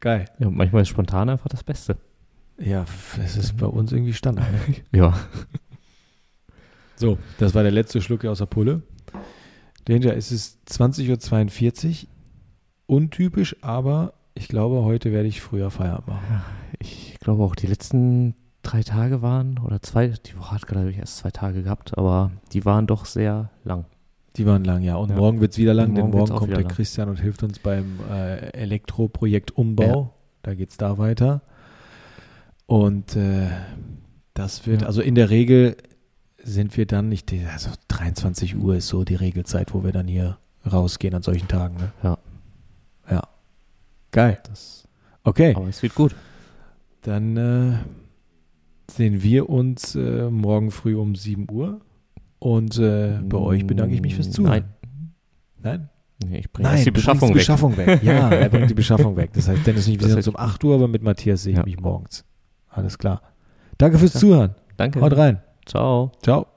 Geil. 0.00 0.26
Ja, 0.38 0.50
manchmal 0.50 0.82
ist 0.82 0.88
spontan 0.88 1.28
einfach 1.28 1.48
das 1.48 1.64
Beste. 1.64 1.96
Ja, 2.58 2.84
es 3.22 3.36
ist 3.36 3.56
bei 3.56 3.66
uns 3.66 3.92
irgendwie 3.92 4.12
Standard. 4.12 4.50
Ne? 4.50 4.76
Ja. 4.92 5.14
So, 6.94 7.18
das 7.38 7.52
war 7.56 7.64
der 7.64 7.72
letzte 7.72 8.00
Schluck 8.00 8.20
hier 8.20 8.30
aus 8.30 8.38
der 8.38 8.46
Pulle. 8.46 8.82
Danger, 9.86 10.14
es 10.14 10.30
ist 10.30 10.60
20.42 10.70 12.04
Uhr. 12.04 12.08
Untypisch, 12.86 13.56
aber 13.60 14.12
ich 14.34 14.46
glaube, 14.46 14.84
heute 14.84 15.10
werde 15.10 15.26
ich 15.26 15.40
früher 15.40 15.70
Feierabend 15.70 16.06
machen. 16.06 16.42
Ich 16.60 16.61
glaube 17.22 17.42
auch, 17.42 17.54
die 17.54 17.66
letzten 17.66 18.34
drei 18.62 18.82
Tage 18.82 19.22
waren, 19.22 19.58
oder 19.58 19.82
zwei, 19.82 20.08
die 20.08 20.38
Woche 20.38 20.54
hat 20.54 20.86
ich 20.88 20.98
erst 20.98 21.18
zwei 21.18 21.30
Tage 21.30 21.62
gehabt, 21.62 21.96
aber 21.98 22.30
die 22.52 22.64
waren 22.64 22.86
doch 22.86 23.04
sehr 23.06 23.50
lang. 23.64 23.84
Die 24.36 24.46
waren 24.46 24.64
lang, 24.64 24.82
ja. 24.82 24.96
Und 24.96 25.10
Ja. 25.10 25.16
morgen 25.16 25.40
wird 25.40 25.52
es 25.52 25.58
wieder 25.58 25.74
lang, 25.74 25.90
Und 25.90 25.94
denn 25.96 26.04
morgen 26.06 26.18
morgen 26.18 26.34
kommt 26.36 26.52
der 26.52 26.60
lang. 26.62 26.68
Christian 26.72 27.08
und 27.08 27.20
hilft 27.20 27.42
uns 27.42 27.58
beim 27.58 27.98
äh, 28.10 28.50
Elektroprojekt 28.52 29.50
Umbau. 29.50 30.14
Da 30.42 30.54
geht 30.54 30.70
es 30.70 30.76
da 30.76 30.96
weiter. 30.98 31.42
Und 32.66 33.16
äh, 33.16 33.48
das 34.34 34.66
wird, 34.66 34.82
Ja. 34.82 34.86
also 34.86 35.02
in 35.02 35.14
der 35.14 35.28
Regel 35.30 35.76
sind 36.42 36.76
wir 36.76 36.86
dann 36.86 37.08
nicht, 37.08 37.30
die, 37.30 37.44
also 37.44 37.70
23 37.88 38.56
Uhr 38.56 38.76
ist 38.76 38.88
so 38.88 39.04
die 39.04 39.14
Regelzeit, 39.14 39.74
wo 39.74 39.84
wir 39.84 39.92
dann 39.92 40.08
hier 40.08 40.38
rausgehen 40.70 41.14
an 41.14 41.22
solchen 41.22 41.48
Tagen. 41.48 41.76
Ne? 41.76 41.92
Ja. 42.02 42.18
Ja. 43.10 43.22
Geil. 44.10 44.38
Das, 44.48 44.88
Okay. 45.24 45.54
aber 45.54 45.68
es 45.68 45.82
wird 45.82 45.94
gut. 45.94 46.14
Dann 47.02 47.36
äh, 47.36 47.72
sehen 48.90 49.22
wir 49.22 49.48
uns 49.48 49.94
äh, 49.94 50.30
morgen 50.30 50.70
früh 50.70 50.96
um 50.96 51.14
7 51.14 51.46
Uhr. 51.50 51.80
Und 52.38 52.78
äh, 52.78 53.18
bei 53.22 53.38
euch 53.38 53.66
bedanke 53.66 53.94
ich 53.94 54.00
mich 54.02 54.14
fürs 54.16 54.30
Zuhören. 54.30 54.64
Nein. 55.62 55.88
Nein? 56.22 56.32
Ich 56.38 56.52
bringe 56.52 56.68
Nein, 56.68 56.84
die 56.84 56.90
Beschaffung 56.90 57.28
die 57.28 57.34
weg. 57.34 57.40
Beschaffung 57.40 57.76
weg. 57.76 58.02
Ja, 58.02 58.28
er 58.30 58.48
bringt 58.48 58.70
die 58.70 58.74
Beschaffung 58.74 59.16
weg. 59.16 59.30
Das 59.32 59.48
heißt, 59.48 59.66
Dennis 59.66 59.86
und 59.86 59.94
ich, 59.94 60.00
wir 60.00 60.06
sehen 60.08 60.16
uns 60.16 60.28
um 60.28 60.36
8 60.36 60.62
Uhr, 60.64 60.74
aber 60.76 60.88
mit 60.88 61.02
Matthias 61.02 61.42
sehe 61.42 61.52
ich 61.52 61.58
Ja. 61.58 61.64
mich 61.64 61.80
morgens. 61.80 62.24
Alles 62.68 62.98
klar. 62.98 63.22
Danke 63.78 63.98
fürs. 63.98 64.12
Zuhören. 64.12 64.54
Danke. 64.76 65.00
Haut 65.00 65.16
rein. 65.16 65.40
Ciao. 65.66 66.12
Ciao. 66.22 66.51